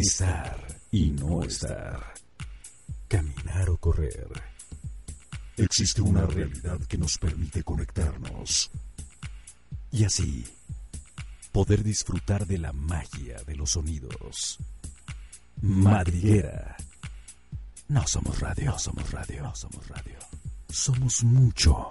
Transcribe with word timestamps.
Estar 0.00 0.64
y 0.92 1.10
no 1.10 1.42
estar. 1.42 2.14
Caminar 3.08 3.68
o 3.68 3.76
correr. 3.78 4.28
Existe 5.56 6.00
una 6.00 6.24
realidad 6.24 6.78
que 6.86 6.96
nos 6.96 7.18
permite 7.18 7.64
conectarnos. 7.64 8.70
Y 9.90 10.04
así, 10.04 10.44
poder 11.50 11.82
disfrutar 11.82 12.46
de 12.46 12.58
la 12.58 12.72
magia 12.72 13.42
de 13.42 13.56
los 13.56 13.72
sonidos. 13.72 14.58
Madriguera. 15.62 16.76
No 17.88 18.06
somos 18.06 18.38
radio, 18.38 18.66
no 18.66 18.78
somos 18.78 19.10
radio, 19.10 19.52
somos 19.56 19.88
radio. 19.88 20.18
Somos 20.68 21.24
mucho, 21.24 21.88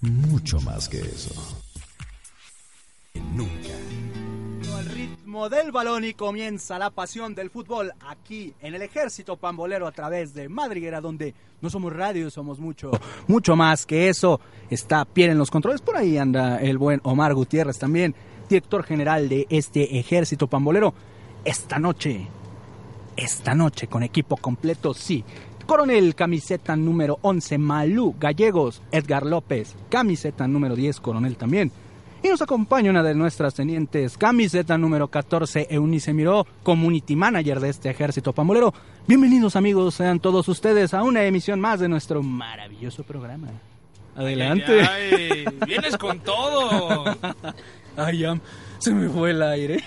mucho 0.00 0.60
más 0.62 0.88
que 0.88 1.00
eso. 1.00 1.63
Ritmo 5.34 5.48
del 5.48 5.72
balón 5.72 6.04
y 6.04 6.14
comienza 6.14 6.78
la 6.78 6.90
pasión 6.90 7.34
del 7.34 7.50
fútbol 7.50 7.92
aquí 8.06 8.54
en 8.60 8.76
el 8.76 8.82
ejército 8.82 9.36
pambolero 9.36 9.88
a 9.88 9.90
través 9.90 10.32
de 10.32 10.48
Madriguera 10.48 11.00
donde 11.00 11.34
no 11.60 11.70
somos 11.70 11.92
radio, 11.92 12.30
somos 12.30 12.60
mucho, 12.60 12.92
mucho 13.26 13.56
más 13.56 13.84
que 13.84 14.08
eso. 14.08 14.40
Está 14.70 15.04
Pierre 15.04 15.32
en 15.32 15.38
los 15.38 15.50
controles, 15.50 15.80
por 15.80 15.96
ahí 15.96 16.18
anda 16.18 16.58
el 16.58 16.78
buen 16.78 17.00
Omar 17.02 17.34
Gutiérrez 17.34 17.80
también, 17.80 18.14
director 18.48 18.84
general 18.84 19.28
de 19.28 19.48
este 19.50 19.98
ejército 19.98 20.46
pambolero. 20.46 20.94
Esta 21.44 21.80
noche, 21.80 22.28
esta 23.16 23.56
noche 23.56 23.88
con 23.88 24.04
equipo 24.04 24.36
completo, 24.36 24.94
sí. 24.94 25.24
Coronel, 25.66 26.14
camiseta 26.14 26.76
número 26.76 27.18
11, 27.22 27.58
Malú 27.58 28.14
Gallegos, 28.20 28.82
Edgar 28.92 29.26
López, 29.26 29.74
camiseta 29.88 30.46
número 30.46 30.76
10, 30.76 31.00
Coronel 31.00 31.36
también. 31.36 31.72
Y 32.24 32.28
nos 32.28 32.40
acompaña 32.40 32.88
una 32.88 33.02
de 33.02 33.14
nuestras 33.14 33.52
tenientes, 33.52 34.16
camiseta 34.16 34.78
número 34.78 35.08
14, 35.08 35.66
Eunice 35.68 36.14
Miró, 36.14 36.46
Community 36.62 37.14
Manager 37.16 37.60
de 37.60 37.68
este 37.68 37.90
ejército 37.90 38.32
pambolero. 38.32 38.72
Bienvenidos 39.06 39.56
amigos, 39.56 39.96
sean 39.96 40.18
todos 40.18 40.48
ustedes 40.48 40.94
a 40.94 41.02
una 41.02 41.24
emisión 41.24 41.60
más 41.60 41.80
de 41.80 41.88
nuestro 41.90 42.22
maravilloso 42.22 43.02
programa. 43.02 43.48
Adelante. 44.16 44.80
Ay, 44.80 45.44
ay, 45.44 45.44
vienes 45.66 45.98
con 45.98 46.18
todo. 46.20 47.04
Ya, 47.96 48.40
se 48.84 48.92
me 48.92 49.08
fue 49.08 49.30
el 49.30 49.42
aire. 49.42 49.82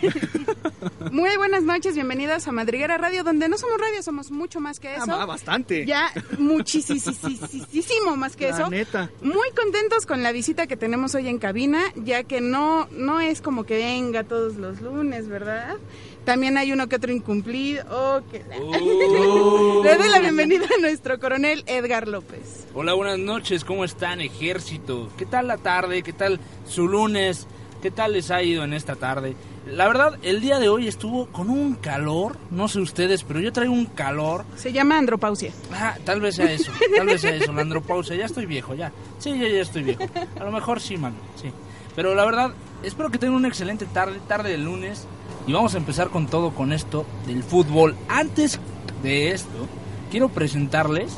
Muy 1.12 1.38
buenas 1.38 1.62
noches, 1.62 1.94
bienvenidas 1.94 2.48
a 2.48 2.52
Madriguera 2.52 2.98
Radio, 2.98 3.24
donde 3.24 3.48
no 3.48 3.56
somos 3.60 3.80
radio, 3.80 4.02
somos 4.02 4.32
mucho 4.32 4.60
más 4.60 4.80
que 4.80 4.96
eso. 4.96 5.14
Ah, 5.14 5.28
bastante. 5.28 5.86
Ya 5.86 6.12
muchísimo 6.40 8.16
más 8.18 8.36
que 8.36 8.50
La 8.50 8.58
eso. 8.58 8.70
neta. 8.72 9.12
Muy 9.22 9.52
contentos 9.52 10.08
con 10.08 10.24
la 10.24 10.32
visita 10.32 10.66
que 10.66 10.78
tenemos 10.78 11.14
hoy 11.14 11.28
en 11.28 11.38
cabina, 11.38 11.80
ya 11.96 12.24
que 12.24 12.42
no, 12.42 12.88
no 12.92 13.20
es 13.20 13.42
como 13.42 13.66
que 13.66 13.78
venga 13.78 14.24
todos 14.24 14.56
los 14.56 14.82
lunes, 14.82 15.28
¿verdad? 15.28 15.76
También 16.26 16.58
hay 16.58 16.72
uno 16.72 16.90
que 16.90 16.96
otro 16.96 17.12
incumplido. 17.12 17.86
Oh, 17.92 18.22
que 18.32 18.44
la-. 18.50 18.58
Le 19.92 19.98
doy 19.98 20.10
la 20.10 20.20
bienvenida 20.20 20.66
a 20.76 20.82
nuestro 20.82 21.20
coronel 21.20 21.64
Edgar 21.68 22.08
López. 22.08 22.66
Hola, 22.74 22.94
buenas 22.94 23.20
noches. 23.20 23.64
¿Cómo 23.64 23.86
están, 23.86 24.22
ejército? 24.22 25.10
¿Qué 25.18 25.28
tal 25.28 25.48
la 25.48 25.58
tarde? 25.58 26.02
¿Qué 26.02 26.14
tal 26.14 26.40
su 26.68 26.88
lunes? 26.88 27.48
¿Qué 27.82 27.92
tal 27.92 28.14
les 28.14 28.32
ha 28.32 28.42
ido 28.42 28.64
en 28.64 28.74
esta 28.74 28.96
tarde? 28.96 29.36
La 29.68 29.88
verdad, 29.88 30.18
el 30.24 30.42
día 30.42 30.58
de 30.60 30.68
hoy 30.68 30.88
estuvo 30.88 31.28
con 31.28 31.50
un 31.50 31.76
calor. 31.76 32.38
No 32.50 32.68
sé 32.68 32.80
ustedes, 32.80 33.24
pero 33.24 33.40
yo 33.40 33.54
traigo 33.54 33.74
un 33.74 33.86
calor. 33.86 34.46
Se 34.56 34.72
llama 34.72 34.98
andropausia. 34.98 35.52
Ah, 35.74 35.96
tal 36.04 36.20
vez 36.20 36.36
sea 36.36 36.52
eso. 36.52 36.72
Tal 36.96 37.06
vez 37.06 37.22
sea 37.22 37.36
eso. 37.36 37.54
La 37.54 37.62
andropausia. 37.62 38.16
Ya 38.16 38.26
estoy 38.26 38.48
viejo, 38.48 38.74
ya. 38.74 38.92
Sí, 39.20 39.38
ya, 39.38 39.48
ya 39.48 39.62
estoy 39.62 39.84
viejo. 39.84 40.04
A 40.40 40.44
lo 40.44 40.52
mejor 40.52 40.82
sí, 40.82 40.98
mano. 40.98 41.18
Sí. 41.40 41.52
Pero 41.96 42.16
la 42.16 42.26
verdad, 42.26 42.52
espero 42.82 43.12
que 43.12 43.20
tengan 43.20 43.36
una 43.36 43.48
excelente 43.48 43.86
tarde, 43.86 44.20
tarde 44.28 44.50
de 44.50 44.58
lunes. 44.58 45.06
Y 45.46 45.54
vamos 45.54 45.76
a 45.76 45.78
empezar 45.78 46.10
con 46.10 46.28
todo 46.28 46.56
con 46.56 46.74
esto 46.74 47.06
del 47.28 47.44
fútbol. 47.44 47.96
Antes 48.10 48.60
de 49.04 49.32
esto, 49.32 49.68
quiero 50.10 50.30
presentarles 50.30 51.18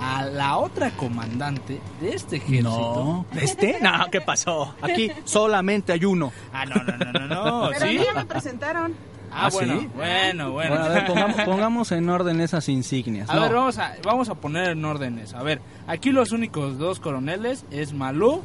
a 0.00 0.24
la 0.24 0.56
otra 0.58 0.90
comandante 0.92 1.80
de 2.00 2.14
este 2.14 2.36
ejército. 2.36 2.70
No, 2.70 3.26
¿este? 3.40 3.78
No, 3.82 4.06
¿qué 4.10 4.20
pasó? 4.20 4.74
Aquí 4.80 5.10
solamente 5.24 5.92
hay 5.92 6.04
uno. 6.04 6.32
Ah, 6.52 6.64
no, 6.66 6.76
no, 6.76 6.96
no, 6.96 7.12
no, 7.12 7.26
no. 7.26 7.70
Pero 7.78 7.86
¿Sí? 7.86 7.98
ya 8.04 8.12
me 8.14 8.24
presentaron. 8.24 8.94
Ah, 9.30 9.46
¿Ah, 9.46 9.50
bueno, 9.52 9.80
sí? 9.80 9.88
bueno, 9.94 10.52
bueno. 10.52 10.70
Bueno, 10.70 10.84
a 10.84 10.88
ver, 10.88 11.06
pongamos, 11.06 11.40
pongamos 11.44 11.92
en 11.92 12.08
orden 12.08 12.40
esas 12.40 12.68
insignias. 12.68 13.28
A 13.28 13.34
No. 13.34 13.42
ver, 13.42 13.52
vamos 13.54 13.78
a, 13.78 13.94
vamos 14.02 14.28
a 14.30 14.34
poner 14.36 14.70
en 14.70 14.84
órdenes. 14.84 15.34
A 15.34 15.42
ver, 15.42 15.60
aquí 15.86 16.12
los 16.12 16.32
únicos 16.32 16.78
dos 16.78 16.98
coroneles 16.98 17.64
es 17.70 17.92
Malú 17.92 18.40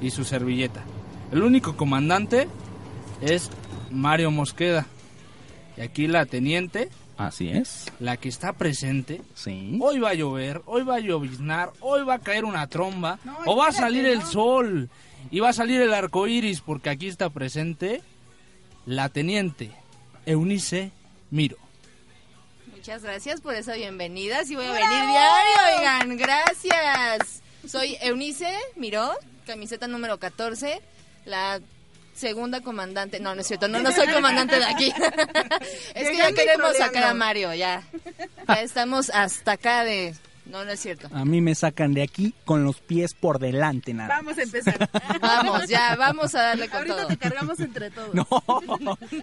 y 0.00 0.10
su 0.10 0.24
servilleta. 0.24 0.80
El 1.30 1.42
único 1.42 1.76
comandante 1.76 2.48
es 3.20 3.50
Mario 3.90 4.30
Mosqueda. 4.30 4.86
Y 5.76 5.82
aquí 5.82 6.08
la 6.08 6.26
teniente, 6.26 6.88
Así 7.18 7.50
es. 7.50 7.86
la 7.98 8.16
que 8.16 8.28
está 8.28 8.52
presente. 8.52 9.20
Sí. 9.34 9.76
Hoy 9.82 9.98
va 9.98 10.10
a 10.10 10.14
llover, 10.14 10.62
hoy 10.66 10.84
va 10.84 10.96
a 10.96 11.00
lloviznar, 11.00 11.72
hoy 11.80 12.04
va 12.04 12.14
a 12.14 12.18
caer 12.20 12.44
una 12.44 12.66
tromba, 12.68 13.18
No, 13.24 13.36
o 13.44 13.56
va 13.56 13.68
a 13.68 13.72
salir 13.72 14.06
el 14.06 14.22
sol, 14.22 14.88
y 15.30 15.40
va 15.40 15.48
a 15.50 15.52
salir 15.52 15.80
el 15.80 15.92
arco 15.92 16.26
iris, 16.28 16.60
porque 16.60 16.90
aquí 16.90 17.08
está 17.08 17.28
presente 17.28 18.02
la 18.86 19.08
teniente 19.08 19.72
Eunice 20.26 20.92
Miro. 21.30 21.56
Muchas 22.74 23.02
gracias 23.02 23.40
por 23.40 23.54
esa 23.54 23.74
bienvenida. 23.74 24.44
Sí 24.44 24.54
voy 24.54 24.64
a 24.64 24.72
venir 24.72 24.88
diario, 24.88 25.76
oigan, 25.76 26.16
gracias. 26.16 27.42
Soy 27.66 27.96
Eunice 28.00 28.50
Miró, 28.76 29.10
camiseta 29.44 29.88
número 29.88 30.18
14, 30.18 30.80
la 31.26 31.60
segunda 32.18 32.60
comandante. 32.60 33.20
No, 33.20 33.34
no 33.34 33.40
es 33.40 33.46
cierto, 33.46 33.68
no, 33.68 33.80
no 33.80 33.92
soy 33.92 34.08
comandante 34.08 34.56
de 34.56 34.64
aquí. 34.64 34.92
es 35.94 36.08
que 36.08 36.16
ya 36.16 36.32
queremos 36.32 36.76
sacar 36.76 37.04
a. 37.04 37.14
Mario, 37.14 37.54
ya. 37.54 37.82
Ya 38.46 38.60
estamos 38.62 39.10
hasta 39.10 39.52
acá 39.52 39.84
de... 39.84 40.14
No, 40.46 40.64
no 40.64 40.70
es 40.70 40.80
cierto. 40.80 41.08
A 41.12 41.26
mí 41.26 41.42
me 41.42 41.54
sacan 41.54 41.92
de 41.92 42.02
aquí 42.02 42.34
con 42.46 42.64
los 42.64 42.80
pies 42.80 43.12
por 43.12 43.38
delante, 43.38 43.92
nada. 43.92 44.08
Vamos 44.08 44.38
a 44.38 44.42
empezar. 44.42 44.88
Vamos, 45.20 45.68
ya, 45.68 45.94
vamos 45.96 46.34
a 46.34 46.42
darle 46.42 46.68
con 46.68 46.78
Ahorita 46.78 46.96
todo. 46.96 47.06
te 47.08 47.16
cargamos 47.18 47.60
entre 47.60 47.90
todos. 47.90 48.14
No, 48.14 48.24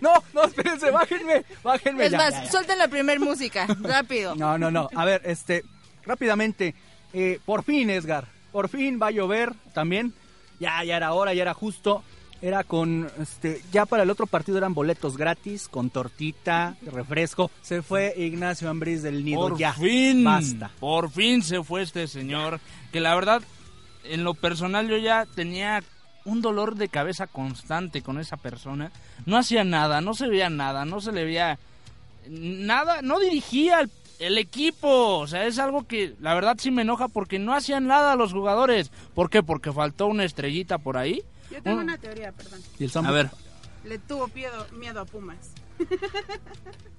no, 0.01 0.23
no, 0.33 0.43
espérense, 0.43 0.91
bájenme, 0.91 1.43
bájenme. 1.63 2.05
Es 2.05 2.11
ya, 2.11 2.17
más, 2.17 2.33
ya, 2.33 2.43
ya. 2.43 2.51
suelten 2.51 2.77
la 2.77 2.87
primer 2.87 3.19
música, 3.19 3.65
rápido. 3.81 4.35
No, 4.35 4.59
no, 4.59 4.69
no. 4.69 4.87
A 4.93 5.03
ver, 5.03 5.21
este, 5.25 5.63
rápidamente, 6.05 6.75
eh, 7.13 7.39
por 7.43 7.63
fin, 7.63 7.89
Edgar, 7.89 8.27
por 8.51 8.69
fin 8.69 8.99
va 9.01 9.07
a 9.07 9.11
llover 9.11 9.53
también. 9.73 10.13
Ya, 10.59 10.83
ya 10.83 10.95
era 10.95 11.13
hora, 11.13 11.33
ya 11.33 11.41
era 11.41 11.53
justo. 11.55 12.03
Era 12.45 12.63
con, 12.63 13.09
este, 13.19 13.59
ya 13.71 13.87
para 13.87 14.03
el 14.03 14.11
otro 14.11 14.27
partido 14.27 14.59
eran 14.59 14.75
boletos 14.75 15.17
gratis, 15.17 15.67
con 15.67 15.89
tortita, 15.89 16.75
refresco. 16.85 17.49
Se 17.63 17.81
fue 17.81 18.13
Ignacio 18.15 18.69
Ambriz 18.69 19.01
del 19.01 19.25
Nido, 19.25 19.39
Por 19.39 19.57
ya. 19.57 19.73
fin, 19.73 20.23
Basta. 20.23 20.69
por 20.79 21.09
fin 21.09 21.41
se 21.41 21.63
fue 21.63 21.81
este 21.81 22.05
señor, 22.07 22.59
que 22.91 22.99
la 22.99 23.15
verdad, 23.15 23.41
en 24.03 24.23
lo 24.23 24.35
personal 24.35 24.87
yo 24.87 24.97
ya 24.97 25.25
tenía 25.33 25.81
un 26.23 26.43
dolor 26.43 26.75
de 26.75 26.87
cabeza 26.87 27.25
constante 27.25 28.03
con 28.03 28.19
esa 28.19 28.37
persona. 28.37 28.91
No 29.25 29.37
hacía 29.37 29.63
nada, 29.63 30.01
no 30.01 30.13
se 30.13 30.27
veía 30.27 30.51
nada, 30.51 30.85
no 30.85 31.01
se 31.01 31.11
le 31.13 31.23
veía 31.23 31.57
nada, 32.29 33.01
no 33.01 33.19
dirigía 33.19 33.79
el, 33.79 33.89
el 34.19 34.37
equipo. 34.37 35.17
O 35.17 35.25
sea, 35.25 35.47
es 35.47 35.57
algo 35.57 35.87
que 35.87 36.13
la 36.19 36.35
verdad 36.35 36.57
sí 36.59 36.69
me 36.69 36.83
enoja 36.83 37.07
porque 37.07 37.39
no 37.39 37.55
hacían 37.55 37.87
nada 37.87 38.15
los 38.15 38.33
jugadores. 38.33 38.91
¿Por 39.15 39.31
qué? 39.31 39.41
Porque 39.41 39.73
faltó 39.73 40.05
una 40.05 40.25
estrellita 40.25 40.77
por 40.77 40.97
ahí. 40.97 41.23
Yo 41.55 41.63
tengo 41.63 41.77
Un- 41.77 41.83
una 41.83 41.97
teoría, 41.97 42.31
perdón. 42.31 42.61
Y 42.79 42.83
el 42.83 42.91
Sambo- 42.91 43.09
A 43.09 43.11
ver, 43.11 43.29
Le 43.83 43.99
tuvo 43.99 44.27
miedo, 44.29 44.67
miedo 44.73 44.99
a 45.01 45.05
Pumas. 45.05 45.37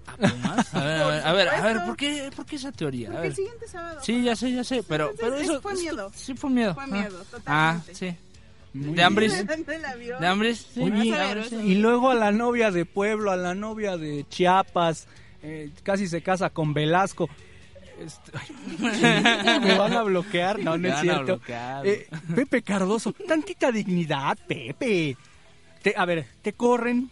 ¿a 0.07 0.17
Pumas? 0.17 0.75
A 0.75 0.85
ver, 0.85 1.01
a 1.03 1.07
ver, 1.09 1.23
a 1.27 1.33
ver, 1.33 1.49
a 1.49 1.63
ver, 1.63 1.85
¿por 1.85 1.97
qué, 1.97 2.31
por 2.35 2.47
qué 2.47 2.57
esa 2.57 2.73
teoría? 2.73 3.09
A 3.09 3.13
Porque 3.13 3.29
el 3.29 3.35
siguiente 3.35 3.69
sábado. 3.69 4.01
Sí, 4.03 4.23
ya 4.23 4.37
sé, 4.37 4.53
ya 4.53 4.65
sé, 4.65 4.83
pero, 4.83 5.11
Entonces, 5.11 5.25
pero 5.25 5.37
es- 5.37 5.49
eso... 5.51 5.61
fue 5.61 5.73
esto- 5.73 5.83
miedo. 5.85 6.13
Sí, 6.15 6.35
fue 6.35 6.51
miedo. 6.51 6.75
Fue 6.75 6.85
Ah. 6.85 6.87
miedo, 6.87 7.21
Ah, 7.23 7.31
totalmente. 7.31 7.95
sí. 7.95 8.17
Muy 8.73 8.95
De 8.95 9.03
Ambris. 9.03 9.47
¿Dónde 9.47 9.79
la 9.79 9.95
vio? 9.95 10.19
¿De 10.19 10.27
Ambris? 10.27 10.67
Sí. 10.75 10.91
Ver. 10.91 11.49
y 11.65 11.77
luego 11.77 12.11
a 12.11 12.15
la 12.15 12.31
novia 12.31 12.71
de 12.71 12.85
Pueblo, 12.85 13.31
a 13.31 13.37
la 13.37 13.55
novia 13.55 13.97
de 13.97 14.27
Chiapas, 14.29 15.07
eh, 15.43 15.71
casi 15.83 16.07
se 16.09 16.23
casa 16.23 16.51
con 16.51 16.75
Velasco. 16.75 17.29
Este, 18.01 18.33
ay, 18.39 19.61
me 19.61 19.79
van 19.79 19.93
a 19.95 20.03
bloquear, 20.03 20.59
no, 20.59 20.77
no 20.77 20.89
es 20.89 21.01
cierto. 21.01 21.41
Eh, 21.85 22.09
Pepe 22.35 22.63
Cardoso, 22.63 23.13
tantita 23.27 23.73
dignidad, 23.73 24.37
Pepe. 24.47 25.17
Te- 25.83 25.95
a 25.97 26.05
ver, 26.05 26.27
te 26.43 26.53
corren, 26.53 27.11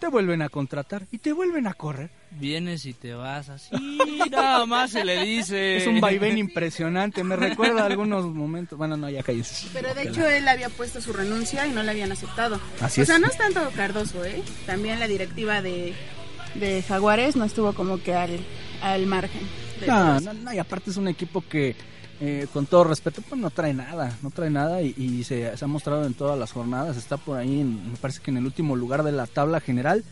te 0.00 0.08
vuelven 0.08 0.42
a 0.42 0.48
contratar 0.48 1.06
y 1.10 1.18
te 1.18 1.32
vuelven 1.32 1.66
a 1.66 1.74
correr. 1.74 2.10
Vienes 2.32 2.84
y 2.84 2.92
te 2.92 3.14
vas 3.14 3.48
así, 3.48 3.98
nada 4.30 4.66
más 4.66 4.90
se 4.90 5.02
le 5.04 5.24
dice. 5.24 5.78
Es 5.78 5.86
un 5.86 5.98
vaivén 6.00 6.36
impresionante, 6.36 7.24
me 7.24 7.36
recuerda 7.36 7.82
a 7.82 7.86
algunos 7.86 8.26
momentos. 8.26 8.76
Bueno, 8.76 8.96
no, 8.98 9.08
ya 9.08 9.22
cayó. 9.22 9.42
Pero 9.72 9.94
de 9.94 10.02
hecho 10.02 10.28
él 10.28 10.46
había 10.46 10.68
puesto 10.68 11.00
su 11.00 11.12
renuncia 11.14 11.66
y 11.66 11.70
no 11.70 11.82
la 11.82 11.92
habían 11.92 12.12
aceptado. 12.12 12.60
Así 12.82 13.00
o 13.00 13.02
es. 13.02 13.08
sea, 13.08 13.18
no 13.18 13.28
es 13.28 13.38
tanto 13.38 13.60
Cardoso, 13.74 14.24
¿eh? 14.26 14.42
También 14.66 15.00
la 15.00 15.08
directiva 15.08 15.62
de, 15.62 15.94
de 16.54 16.82
Jaguares 16.82 17.34
no 17.34 17.44
estuvo 17.44 17.72
como 17.72 18.02
que 18.02 18.12
al, 18.14 18.38
al 18.82 19.06
margen. 19.06 19.40
No, 19.86 20.20
no, 20.20 20.32
no, 20.32 20.52
y 20.52 20.58
aparte 20.58 20.90
es 20.90 20.96
un 20.96 21.08
equipo 21.08 21.42
que, 21.48 21.76
eh, 22.20 22.46
con 22.52 22.66
todo 22.66 22.84
respeto, 22.84 23.22
pues 23.22 23.40
no 23.40 23.50
trae 23.50 23.72
nada, 23.74 24.16
no 24.22 24.30
trae 24.30 24.50
nada 24.50 24.82
y, 24.82 24.94
y 24.98 25.24
se, 25.24 25.56
se 25.56 25.64
ha 25.64 25.68
mostrado 25.68 26.04
en 26.04 26.14
todas 26.14 26.38
las 26.38 26.52
jornadas, 26.52 26.96
está 26.96 27.16
por 27.16 27.38
ahí, 27.38 27.60
en- 27.60 27.92
me 27.92 27.96
parece 27.96 28.20
que 28.20 28.30
en 28.30 28.38
el 28.38 28.44
último 28.46 28.74
lugar 28.76 29.02
de 29.04 29.12
la 29.12 29.26
tabla 29.26 29.60
general, 29.60 30.04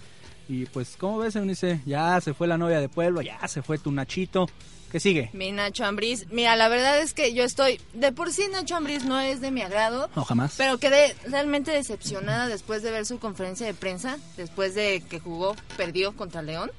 Y 0.49 0.67
pues, 0.67 0.95
¿cómo 0.97 1.19
ves, 1.19 1.35
Eunice? 1.35 1.81
Ya 1.87 2.21
se 2.21 2.33
fue 2.33 2.47
la 2.47 2.57
novia 2.57 2.79
de 2.79 2.89
pueblo, 2.89 3.21
ya 3.21 3.49
se 3.49 3.63
fue 3.63 3.79
tu 3.79 3.91
Nachito. 3.91 4.47
¿Qué 4.93 5.01
sigue? 5.01 5.29
Mi 5.33 5.51
Nacho 5.51 5.85
Ambriz. 5.85 6.27
Mira, 6.31 6.55
la 6.55 6.69
verdad 6.69 7.01
es 7.01 7.13
que 7.15 7.35
yo 7.35 7.43
estoy. 7.43 7.81
De 7.95 8.13
por 8.13 8.33
sí, 8.33 8.45
Nacho 8.53 8.77
Ambriz 8.77 9.03
no 9.05 9.19
es 9.19 9.41
de 9.41 9.51
mi 9.51 9.63
agrado. 9.63 10.09
No, 10.15 10.25
jamás. 10.25 10.55
Pero 10.57 10.79
quedé 10.79 11.17
realmente 11.29 11.73
decepcionada 11.73 12.47
después 12.47 12.85
de 12.85 12.93
ver 12.93 13.05
su 13.07 13.19
conferencia 13.19 13.67
de 13.67 13.75
prensa. 13.75 14.19
Después 14.37 14.77
de 14.77 15.03
que 15.11 15.19
jugó, 15.19 15.57
perdió 15.77 16.15
contra 16.15 16.43
León. 16.43 16.71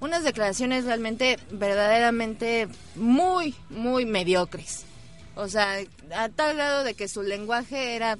Unas 0.00 0.22
declaraciones 0.22 0.84
realmente, 0.84 1.38
verdaderamente 1.50 2.68
muy, 2.94 3.54
muy 3.68 4.06
mediocres. 4.06 4.84
O 5.34 5.48
sea, 5.48 5.78
a 6.16 6.28
tal 6.28 6.56
grado 6.56 6.84
de 6.84 6.94
que 6.94 7.08
su 7.08 7.22
lenguaje 7.22 7.96
era 7.96 8.18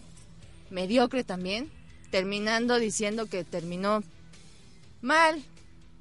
mediocre 0.70 1.25
también. 1.25 1.70
Terminando 2.10 2.78
diciendo 2.78 3.26
que 3.26 3.44
terminó 3.44 4.02
mal. 5.00 5.42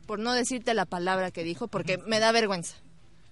Por 0.06 0.20
no 0.20 0.34
decirte 0.34 0.74
la 0.74 0.86
palabra 0.86 1.32
que 1.32 1.44
dijo, 1.44 1.68
porque 1.68 1.98
me 1.98 2.20
da 2.20 2.32
vergüenza. 2.32 2.76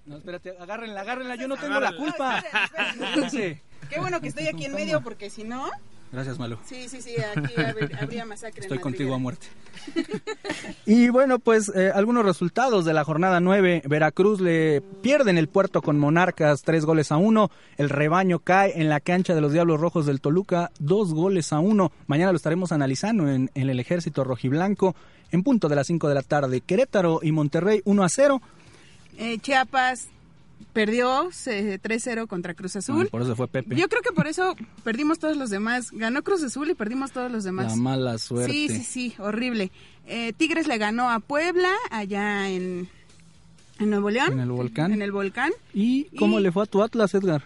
No, 0.06 0.18
espérate, 0.18 0.56
agárrenla, 0.60 1.02
agárrenla, 1.02 1.36
yo 1.36 1.48
no 1.48 1.58
tengo 1.58 1.80
la 1.80 1.96
culpa. 1.96 2.44
Sí. 3.32 3.58
Qué 3.90 4.00
bueno 4.00 4.20
que 4.22 4.28
estoy 4.28 4.48
aquí 4.48 4.66
en 4.66 4.74
medio 4.74 5.02
porque 5.02 5.30
si 5.30 5.44
no... 5.44 5.70
Gracias, 6.16 6.40
Malo. 6.40 6.58
Sí, 6.66 6.88
sí, 6.88 7.02
sí, 7.02 7.12
aquí 7.36 7.54
habr- 7.56 8.02
habría 8.02 8.26
masacre. 8.26 8.62
Estoy 8.62 8.80
contigo 8.80 9.14
a 9.14 9.18
muerte. 9.18 9.48
y 10.86 11.10
bueno, 11.10 11.40
pues 11.40 11.72
eh, 11.76 11.92
algunos 11.94 12.26
resultados 12.26 12.86
de 12.86 12.94
la 12.94 13.04
jornada 13.04 13.40
9. 13.40 13.84
Veracruz 13.86 14.40
le 14.40 14.82
pierde 15.02 15.32
en 15.32 15.38
el 15.38 15.48
puerto 15.48 15.82
con 15.82 16.00
Monarcas 16.00 16.62
tres 16.64 16.86
goles 16.86 17.12
a 17.12 17.18
uno. 17.18 17.52
El 17.78 17.90
rebaño 17.90 18.40
cae 18.40 18.80
en 18.80 18.90
la 18.90 19.00
cancha 19.00 19.36
de 19.36 19.42
los 19.42 19.52
Diablos 19.52 19.80
Rojos 19.80 20.06
del 20.06 20.22
Toluca 20.22 20.72
dos 20.80 21.14
goles 21.14 21.52
a 21.54 21.60
uno. 21.60 21.92
Mañana 22.08 22.32
lo 22.32 22.38
estaremos 22.38 22.72
analizando 22.72 23.30
en, 23.30 23.52
en 23.54 23.70
el 23.70 23.80
ejército 23.80 24.24
rojiblanco 24.24 24.96
en 25.32 25.44
punto 25.44 25.68
de 25.68 25.76
las 25.76 25.88
5 25.88 26.08
de 26.08 26.16
la 26.16 26.22
tarde. 26.24 26.62
Querétaro 26.62 27.20
y 27.22 27.32
Monterrey 27.32 27.82
1 27.86 28.04
a 28.04 28.10
0. 28.10 28.42
Eh, 29.18 29.38
Chiapas 29.40 30.08
perdió 30.74 31.30
eh, 31.48 31.80
3-0 31.82 32.28
contra 32.28 32.54
Cruz 32.54 32.76
Azul. 32.76 33.04
Ay, 33.04 33.10
por 33.10 33.22
eso 33.22 33.36
fue 33.36 33.48
Pepe. 33.48 33.76
Yo 33.76 33.88
creo 33.88 34.02
que 34.02 34.12
por 34.12 34.28
eso 34.28 34.56
perdimos 34.84 35.20
todos 35.20 35.38
los 35.38 35.50
demás. 35.50 35.92
Ganó 35.92 36.24
Cruz 36.24 36.44
Azul 36.44 36.70
y 36.70 36.74
perdimos 36.76 37.12
todos 37.12 37.32
los 37.32 37.44
demás. 37.44 37.68
La 37.68 37.76
mala 37.76 38.18
suerte. 38.18 38.52
Sí, 38.52 38.70
sí, 38.70 38.84
sí, 38.84 39.16
horrible. 39.20 39.72
Eh, 40.06 40.34
Tigres 40.34 40.68
le 40.68 40.78
ganó 40.78 41.10
a 41.10 41.20
Puebla 41.20 41.74
allá 41.92 42.50
en, 42.50 42.90
en 43.80 43.90
Nuevo 43.90 44.10
León. 44.10 44.34
En 44.34 44.40
el 44.40 44.52
volcán. 44.52 44.92
En 44.94 45.02
el 45.02 45.12
volcán. 45.12 45.52
¿Y 45.74 46.06
cómo 46.18 46.40
Y- 46.40 46.44
le 46.44 46.52
fue 46.52 46.64
a 46.64 46.66
tu 46.68 46.84
Atlas, 46.84 47.14
Edgar? 47.14 47.44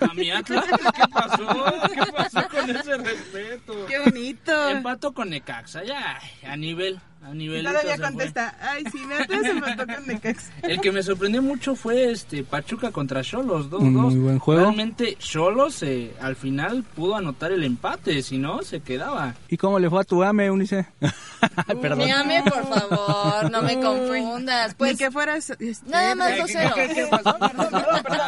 A 0.00 0.14
mi 0.14 0.30
Atlas, 0.30 0.64
¿qué 0.96 1.02
pasó? 1.12 1.46
¿Qué 1.92 2.12
pasó 2.12 2.48
con 2.48 2.70
ese 2.70 2.96
respeto? 2.98 3.86
Qué 3.86 3.98
bonito. 3.98 4.68
Empato 4.70 5.12
con 5.12 5.30
Necaxa, 5.30 5.82
ya, 5.84 6.18
a 6.46 6.56
nivel, 6.56 7.00
a 7.22 7.34
nivel. 7.34 7.64
Todavía 7.64 7.98
contesta. 7.98 8.56
Ay, 8.60 8.84
sí, 8.92 8.98
me 8.98 9.18
me 9.18 9.76
con 9.76 10.06
Necaxa. 10.06 10.52
El 10.62 10.80
que 10.80 10.92
me 10.92 11.02
sorprendió 11.02 11.42
mucho 11.42 11.74
fue 11.74 12.10
este 12.12 12.44
Pachuca 12.44 12.92
contra 12.92 13.22
Cholos, 13.22 13.68
2-2. 13.70 13.78
Un 13.80 13.94
muy 13.94 14.14
buen 14.16 14.38
juego. 14.38 14.60
Realmente 14.62 15.16
Cholos 15.18 15.82
eh, 15.82 16.14
al 16.20 16.36
final 16.36 16.84
pudo 16.84 17.16
anotar 17.16 17.50
el 17.52 17.64
empate, 17.64 18.22
si 18.22 18.38
no 18.38 18.62
se 18.62 18.80
quedaba. 18.80 19.34
¿Y 19.48 19.56
cómo 19.56 19.78
le 19.78 19.90
fue 19.90 20.00
a 20.00 20.04
tu 20.04 20.22
AME, 20.22 20.50
Unice? 20.50 20.86
Perdón. 21.82 21.98
Mírame, 21.98 22.42
por 22.44 22.66
favor, 22.68 23.50
no 23.50 23.62
me 23.62 23.80
confundas. 23.80 24.74
Pues 24.74 24.96
que 24.96 25.10
fueras. 25.10 25.50
este, 25.50 25.74
nada 25.88 26.14
más 26.14 26.32
¿Qué- 26.32 26.44
qué- 26.46 26.58
2-0. 26.58 26.74
qué- 26.74 26.94
qué 26.94 27.06
pasó? 27.10 27.38
Perdón, 27.38 27.70
perdón, 27.70 28.02
perdón. 28.02 28.20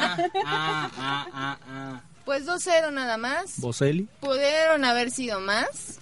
Ah, 0.44 0.90
ah, 0.98 1.26
ah, 1.32 1.58
ah. 1.68 2.00
Pues 2.24 2.46
2-0 2.46 2.92
nada 2.92 3.16
más. 3.16 3.58
Boselli. 3.60 4.06
Pudieron 4.20 4.84
haber 4.84 5.10
sido 5.10 5.40
más, 5.40 5.98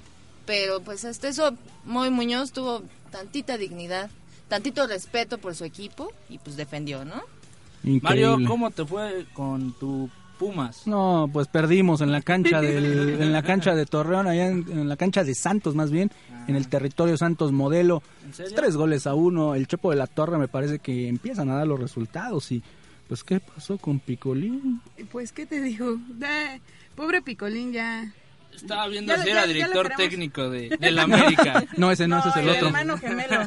pero 0.47 0.81
pues 0.81 1.05
hasta 1.05 1.29
eso 1.29 1.55
Moy 1.85 2.11
Muñoz 2.11 2.53
tuvo 2.53 2.83
tantita 3.11 3.59
dignidad, 3.59 4.11
tantito 4.49 4.87
respeto 4.87 5.39
por 5.39 5.55
su 5.55 5.65
equipo 5.65 6.13
y 6.29 6.39
pues 6.39 6.57
defendió, 6.57 7.05
¿no? 7.05 7.23
Increíble. 7.85 8.01
Mario, 8.31 8.49
¿cómo 8.49 8.71
te 8.71 8.85
fue 8.85 9.27
con 9.35 9.73
tu 9.79 10.09
Pumas? 10.39 10.87
No, 10.87 11.31
pues 11.33 11.49
perdimos 11.49 12.01
en 12.03 12.13
la 12.13 12.21
cancha 12.21 12.61
del, 12.61 13.21
en 13.23 13.33
la 13.33 13.43
cancha 13.43 13.75
de 13.75 13.87
Torreón, 13.87 14.27
allá 14.27 14.49
en, 14.49 14.67
en 14.71 14.89
la 14.89 14.97
cancha 14.97 15.25
de 15.25 15.35
Santos 15.35 15.75
más 15.75 15.91
bien, 15.91 16.11
en 16.47 16.57
el 16.57 16.69
territorio 16.69 17.17
Santos 17.17 17.53
Modelo. 17.53 18.03
Tres 18.55 18.77
goles 18.77 19.07
a 19.07 19.15
uno. 19.15 19.55
El 19.55 19.67
Chepo 19.67 19.91
de 19.91 19.97
la 19.97 20.07
Torre 20.07 20.37
me 20.37 20.47
parece 20.49 20.79
que 20.79 21.09
empiezan 21.09 21.49
a 21.49 21.55
dar 21.57 21.67
los 21.67 21.81
resultados 21.81 22.53
y 22.53 22.63
pues 23.09 23.25
qué 23.25 23.41
pasó 23.41 23.79
con 23.79 23.99
Picolín. 24.01 24.83
Pues, 25.11 25.33
¿qué 25.33 25.47
te 25.47 25.61
digo? 25.63 25.97
Da- 26.19 26.59
pobre 26.97 27.23
Picolín 27.23 27.73
ya. 27.73 28.13
Estaba 28.57 28.89
viendo 28.89 29.15
Ya 29.15 29.23
si 29.23 29.29
era 29.31 29.41
ya 29.43 29.47
director 29.47 29.89
técnico 29.97 30.51
de, 30.51 30.69
del 30.81 30.99
América. 30.99 31.65
No, 31.77 31.91
ese 31.91 32.09
no, 32.09 32.19
ese 32.21 32.31
es 32.31 32.37
el 32.37 32.49
otro. 32.49 32.67
hermano 32.69 32.99
gemelo. 32.99 33.41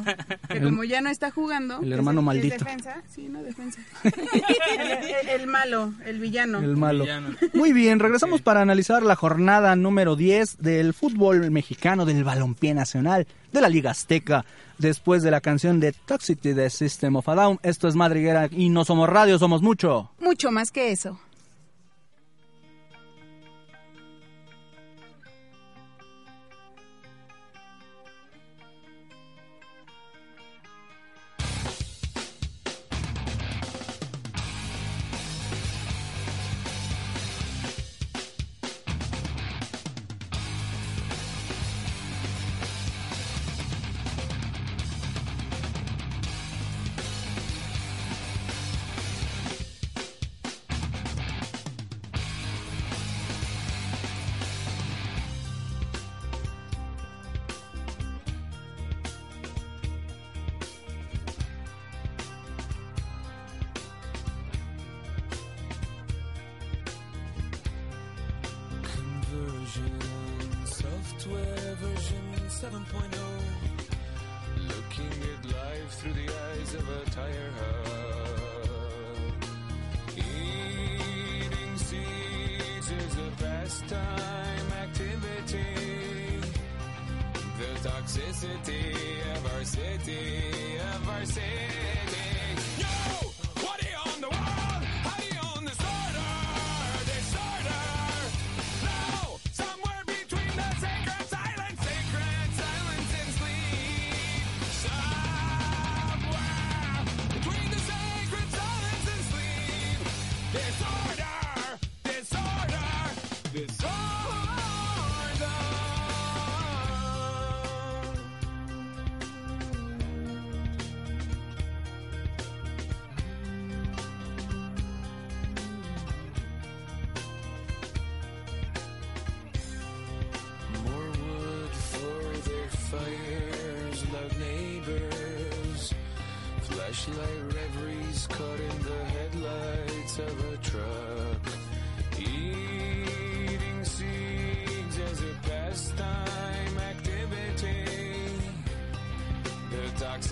Que 0.48 0.58
El- 0.58 0.64
como 0.64 0.84
ya 0.84 1.00
no 1.00 1.10
está 1.10 1.30
jugando. 1.30 1.80
el 1.82 1.92
hermano 1.92 2.20
es- 2.20 2.22
es 2.22 2.26
maldito. 2.26 2.64
defensa. 2.64 3.02
Sí, 3.14 3.28
no 3.28 3.42
defensa. 3.42 3.80
el, 4.04 4.80
el- 4.80 5.28
el 5.40 5.46
malo, 5.46 5.92
el 6.06 6.18
villano. 6.20 6.58
El 6.58 6.76
malo. 6.76 7.04
Villano. 7.04 7.34
Muy 7.54 7.72
bien, 7.72 7.98
regresamos 7.98 8.40
para 8.42 8.60
analizar 8.62 9.02
la 9.02 9.16
jornada 9.16 9.74
número 9.76 10.16
10 10.16 10.58
del 10.58 10.94
fútbol 10.94 11.50
mexicano, 11.50 12.06
del 12.06 12.24
balompié 12.24 12.74
nacional, 12.74 13.26
de 13.52 13.60
la 13.60 13.68
Liga 13.68 13.90
Azteca, 13.90 14.44
después 14.78 15.22
de 15.22 15.30
la 15.30 15.40
canción 15.40 15.80
de 15.80 15.92
Toxicity 15.92 16.52
de 16.52 16.70
System 16.70 17.16
of 17.16 17.28
a 17.28 17.34
Down. 17.34 17.58
Esto 17.62 17.88
es 17.88 17.94
Madriguera 17.96 18.48
y 18.50 18.68
no 18.68 18.84
somos 18.84 19.08
radio, 19.08 19.38
somos 19.38 19.60
mucho. 19.62 20.10
Mucho 20.20 20.50
más 20.50 20.70
que 20.70 20.92
eso. 20.92 21.18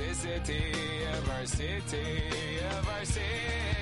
This 0.08 0.20
city 0.20 1.04
of 1.12 1.28
our 1.28 1.44
city 1.44 2.22
of 2.78 2.88
our 2.88 3.04
city. 3.04 3.77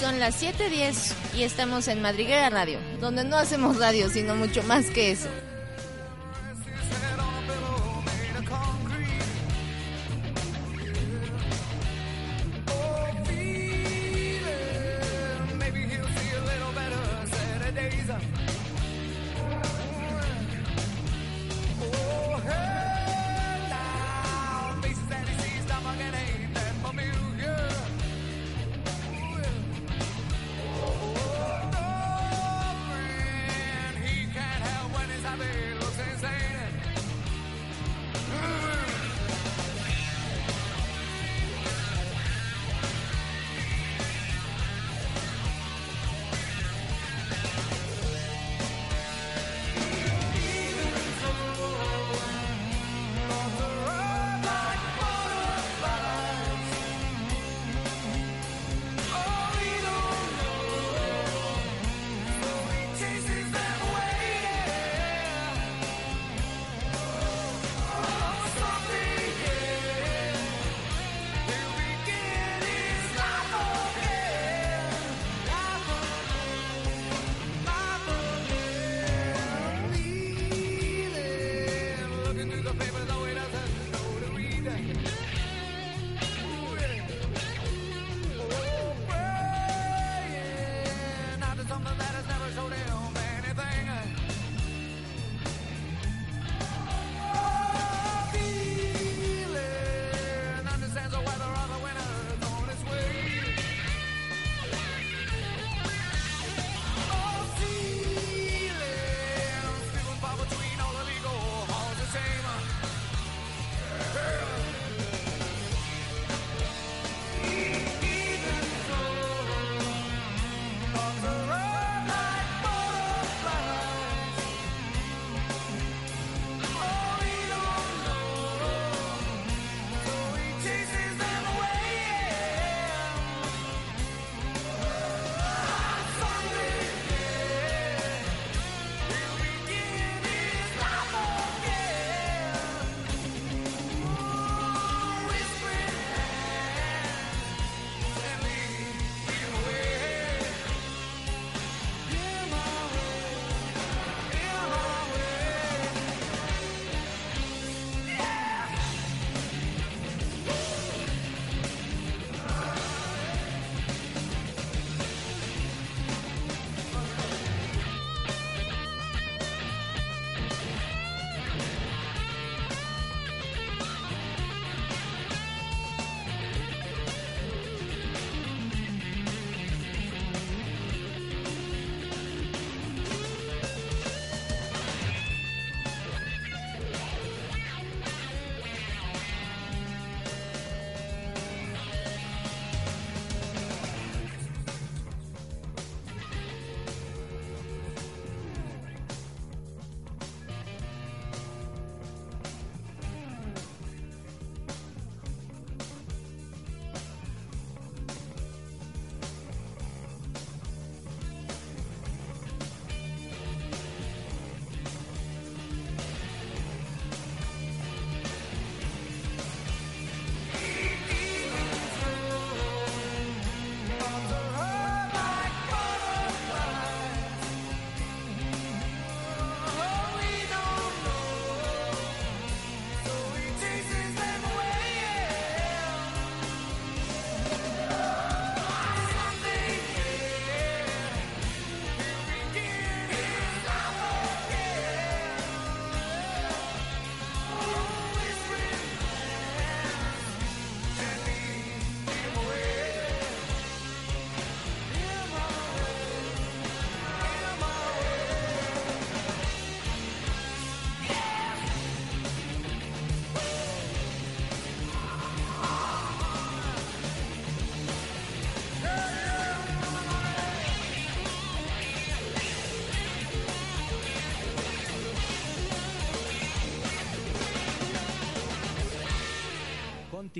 Son 0.00 0.18
las 0.18 0.42
7:10 0.42 1.14
y 1.36 1.42
estamos 1.42 1.86
en 1.88 2.00
Madriguera 2.00 2.48
Radio, 2.48 2.78
donde 3.00 3.22
no 3.24 3.36
hacemos 3.36 3.78
radio, 3.78 4.08
sino 4.08 4.34
mucho 4.34 4.62
más 4.62 4.86
que 4.86 5.10
eso. 5.10 5.28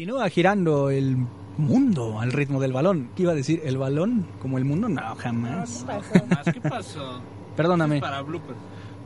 Continúa 0.00 0.30
girando 0.30 0.88
el 0.88 1.14
mundo 1.58 2.20
al 2.20 2.32
ritmo 2.32 2.58
del 2.58 2.72
balón. 2.72 3.10
¿Qué 3.14 3.24
iba 3.24 3.32
a 3.32 3.34
decir? 3.34 3.60
¿El 3.66 3.76
balón 3.76 4.26
como 4.40 4.56
el 4.56 4.64
mundo? 4.64 4.88
No, 4.88 5.14
jamás. 5.16 5.84
Más, 5.84 6.44
¿Qué 6.54 6.58
pasó? 6.58 7.20
Perdóname. 7.54 8.00
Para. 8.00 8.24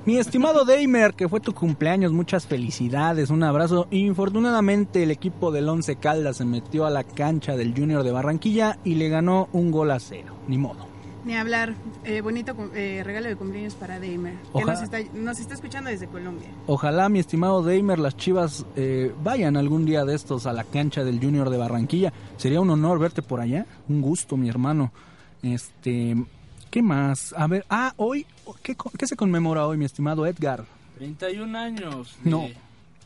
Mi 0.07 0.19
estimado 0.19 0.65
Daimer, 0.65 1.15
que 1.15 1.29
fue 1.29 1.41
tu 1.41 1.53
cumpleaños, 1.53 2.13
muchas 2.13 2.47
felicidades, 2.47 3.31
un 3.31 3.43
abrazo. 3.43 3.89
Infortunadamente 3.91 5.03
el 5.03 5.11
equipo 5.11 5.51
del 5.51 5.69
Once 5.69 5.97
Caldas 5.97 6.37
se 6.37 6.45
metió 6.45 6.87
a 6.87 6.91
la 6.91 7.03
cancha 7.03 7.57
del 7.57 7.75
Junior 7.77 8.05
de 8.05 8.13
Barranquilla 8.13 8.79
y 8.85 8.95
le 8.95 9.09
ganó 9.09 9.49
un 9.53 9.73
gol 9.73 9.91
a 9.91 9.99
cero. 9.99 10.37
Ni 10.47 10.59
modo. 10.59 10.94
Ni 11.25 11.35
hablar. 11.35 11.75
Eh, 12.05 12.21
bonito 12.21 12.55
eh, 12.75 13.03
regalo 13.05 13.29
de 13.29 13.37
cumpleaños 13.37 13.75
para 13.75 13.99
Daimer, 13.99 14.35
que 14.55 14.65
nos 14.65 14.83
está, 14.83 14.99
nos 15.15 15.39
está 15.39 15.55
escuchando 15.55 15.89
desde 15.91 16.07
Colombia. 16.07 16.49
Ojalá, 16.67 17.09
mi 17.09 17.19
estimado 17.19 17.63
Daimer, 17.63 17.99
las 17.99 18.17
chivas 18.17 18.67
eh, 18.77 19.15
vayan 19.23 19.57
algún 19.57 19.87
día 19.87 20.05
de 20.05 20.15
estos 20.15 20.47
a 20.47 20.53
la 20.53 20.65
cancha 20.65 21.03
del 21.03 21.19
Junior 21.21 21.49
de 21.49 21.57
Barranquilla. 21.57 22.13
Sería 22.37 22.61
un 22.61 22.69
honor 22.71 22.99
verte 22.99 23.23
por 23.23 23.41
allá. 23.41 23.65
Un 23.89 24.03
gusto, 24.03 24.37
mi 24.37 24.49
hermano. 24.51 24.93
Este, 25.43 26.15
¿qué 26.71 26.83
más? 26.83 27.35
A 27.37 27.47
ver, 27.47 27.65
ah, 27.71 27.95
hoy, 27.97 28.27
¿qué, 28.63 28.77
qué 28.99 29.07
se 29.07 29.17
conmemora 29.17 29.67
hoy, 29.67 29.79
mi 29.79 29.85
estimado 29.87 30.27
Edgar? 30.27 30.65
31 30.99 31.59
años. 31.59 32.17
de- 32.23 32.31
No. 32.31 32.47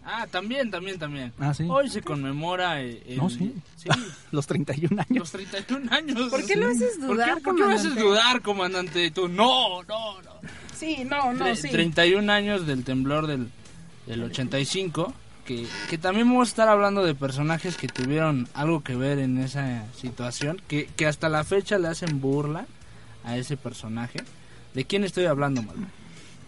Ah, 0.05 0.27
también, 0.31 0.71
también, 0.71 0.99
también. 0.99 1.33
Ah, 1.39 1.53
¿sí? 1.53 1.67
Hoy 1.69 1.91
se 1.91 2.01
conmemora 2.03 2.81
el... 2.81 3.03
el- 3.07 3.17
No, 3.19 3.29
sí. 3.29 3.53
Sí, 3.77 3.89
Los 4.31 4.47
31 4.47 5.01
años. 5.03 5.19
los 5.19 5.31
31 5.33 5.93
años. 5.93 6.31
¿Por 6.31 6.45
qué 6.47 6.57
lo 6.57 6.69
haces 6.69 6.97
¿Por 6.99 7.09
dudar, 7.17 7.35
qué, 7.37 7.41
por 7.43 7.57
qué 7.57 7.63
me 7.65 7.75
haces 7.75 7.83
comandante? 7.89 8.03
dudar, 8.09 8.43
comandante? 8.43 9.05
Y 9.05 9.11
tú, 9.11 9.29
no, 9.29 9.83
no, 9.83 10.23
no. 10.23 10.31
Sí, 10.75 11.05
no, 11.05 11.33
no, 11.35 11.45
Tre- 11.45 11.57
sí. 11.57 11.69
31 11.71 12.33
años 12.33 12.67
del 12.67 12.85
temblor 12.85 13.27
del, 13.27 13.51
del 14.07 14.23
85, 14.25 15.13
que, 15.45 15.67
que 15.91 15.99
también 15.99 16.29
vamos 16.29 16.49
a 16.49 16.51
estar 16.51 16.69
hablando 16.69 17.05
de 17.05 17.15
personajes 17.15 17.77
que 17.77 17.89
tuvieron 17.89 18.49
algo 18.55 18.83
que 18.83 18.95
ver 18.97 19.19
en 19.19 19.39
esa 19.39 19.85
situación, 19.97 20.61
que, 20.69 20.87
que 20.97 21.07
hasta 21.07 21.29
la 21.29 21.43
fecha 21.45 21.79
le 21.79 21.89
hacen 21.89 22.21
burla 22.21 22.67
a 23.25 23.37
ese 23.37 23.57
personaje. 23.57 24.21
¿De 24.75 24.85
quién 24.85 25.05
estoy 25.05 25.25
hablando, 25.27 25.63
Malva? 25.63 25.87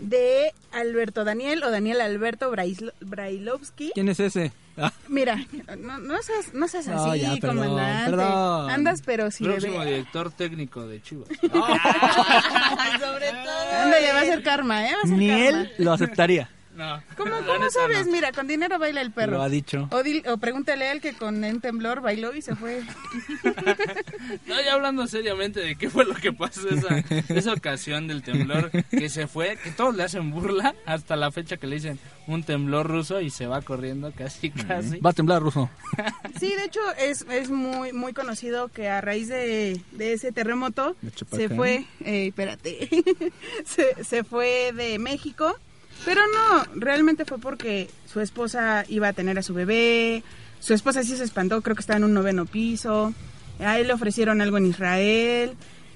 De 0.03 0.53
Alberto 0.73 1.25
Daniel 1.25 1.63
o 1.63 1.71
Daniel 1.71 2.01
Alberto 2.01 2.51
Braislo- 2.51 2.93
Brailovsky. 3.01 3.91
¿Quién 3.95 4.09
es 4.09 4.19
ese? 4.21 4.53
Ah, 4.79 4.93
Mira, 5.09 5.37
no, 5.79 5.99
no 5.99 6.23
seas, 6.23 6.55
no 6.55 6.67
seas 6.69 6.87
No, 6.87 7.05
así, 7.05 7.21
ya, 7.21 7.35
perdón, 7.41 7.57
comandante. 7.69 8.11
perdón. 8.11 8.71
Andas, 8.71 9.03
pero 9.05 9.31
si 9.31 9.45
Próximo 9.45 9.79
bebé. 9.81 9.91
director 9.91 10.31
técnico 10.33 10.87
de 10.87 11.03
Chivas. 11.03 11.29
Sobre 11.41 13.29
todo. 13.31 13.83
Ándale, 13.83 14.13
va 14.13 14.21
a 14.21 14.25
ser 14.25 14.43
karma, 14.43 14.87
¿eh? 14.87 14.93
Va 14.95 15.01
a 15.05 15.07
ser 15.09 15.19
Ni 15.19 15.29
karma. 15.29 15.45
él 15.49 15.73
lo 15.79 15.93
aceptaría. 15.93 16.49
No, 16.81 17.03
¿Cómo, 17.14 17.31
cómo 17.47 17.59
neta 17.59 17.71
sabes? 17.71 18.07
no. 18.07 18.12
Mira, 18.12 18.33
con 18.33 18.47
dinero 18.47 18.79
baila 18.79 19.03
el 19.03 19.11
perro. 19.11 19.33
Lo 19.33 19.43
ha 19.43 19.51
dicho. 19.51 19.87
O, 19.93 20.03
dil- 20.03 20.27
o 20.27 20.38
pregúntale 20.38 20.87
a 20.87 20.93
él 20.93 21.03
que 21.03 21.12
con 21.12 21.45
un 21.45 21.61
temblor 21.61 22.01
bailó 22.01 22.35
y 22.35 22.40
se 22.40 22.57
fue. 22.57 22.83
No, 24.47 24.61
ya 24.62 24.75
hablando 24.75 25.07
seriamente 25.07 25.61
de 25.61 25.77
qué 25.77 25.90
fue 25.90 26.05
lo 26.05 26.14
que 26.14 26.33
pasó 26.33 26.69
esa, 26.69 26.99
esa 27.29 27.53
ocasión 27.53 28.07
del 28.07 28.23
temblor 28.23 28.71
que 28.90 29.09
se 29.09 29.27
fue, 29.27 29.57
que 29.62 29.71
todos 29.71 29.95
le 29.97 30.03
hacen 30.05 30.31
burla 30.31 30.75
hasta 30.87 31.16
la 31.16 31.31
fecha 31.31 31.57
que 31.57 31.66
le 31.66 31.77
dicen 31.77 31.99
un 32.27 32.43
temblor 32.43 32.87
ruso 32.88 33.21
y 33.21 33.31
se 33.31 33.47
va 33.47 33.61
corriendo 33.62 34.12
casi 34.16 34.51
casi. 34.51 34.99
Va 35.01 35.11
a 35.11 35.12
temblar, 35.12 35.43
Ruso. 35.43 35.69
Sí, 36.38 36.55
de 36.55 36.64
hecho 36.64 36.81
es, 36.99 37.27
es 37.31 37.51
muy 37.51 37.93
muy 37.93 38.12
conocido 38.12 38.69
que 38.69 38.88
a 38.88 39.01
raíz 39.01 39.29
de, 39.29 39.81
de 39.93 40.12
ese 40.14 40.33
terremoto 40.33 40.97
De 41.03 41.11
se 41.37 41.49
fue, 41.49 41.85
eh, 42.05 42.29
espérate, 42.29 42.88
se, 43.64 44.03
se 44.05 44.25
fue 44.25 44.73
de 44.75 44.99
México, 44.99 45.59
pero 46.05 46.21
no, 46.27 46.65
realmente 46.75 47.25
fue 47.25 47.39
porque 47.39 47.89
su 48.07 48.21
esposa 48.21 48.85
iba 48.89 49.09
a 49.09 49.13
tener 49.13 49.39
a 49.39 49.43
su 49.43 49.55
bebé, 49.55 50.23
su 50.61 50.75
esposa 50.75 51.03
sí 51.03 51.17
se 51.17 51.25
espantó, 51.25 51.61
creo 51.63 51.75
que 51.77 51.81
estaba 51.81 51.99
en 51.99 52.05
un 52.05 52.15
noveno 52.15 52.47
piso, 52.47 53.13
a 53.59 53.79
él 53.79 53.87
le 53.89 53.93
ofrecieron 53.93 54.41
algo 54.41 54.59
en 54.59 54.67
Israel, 54.67 55.53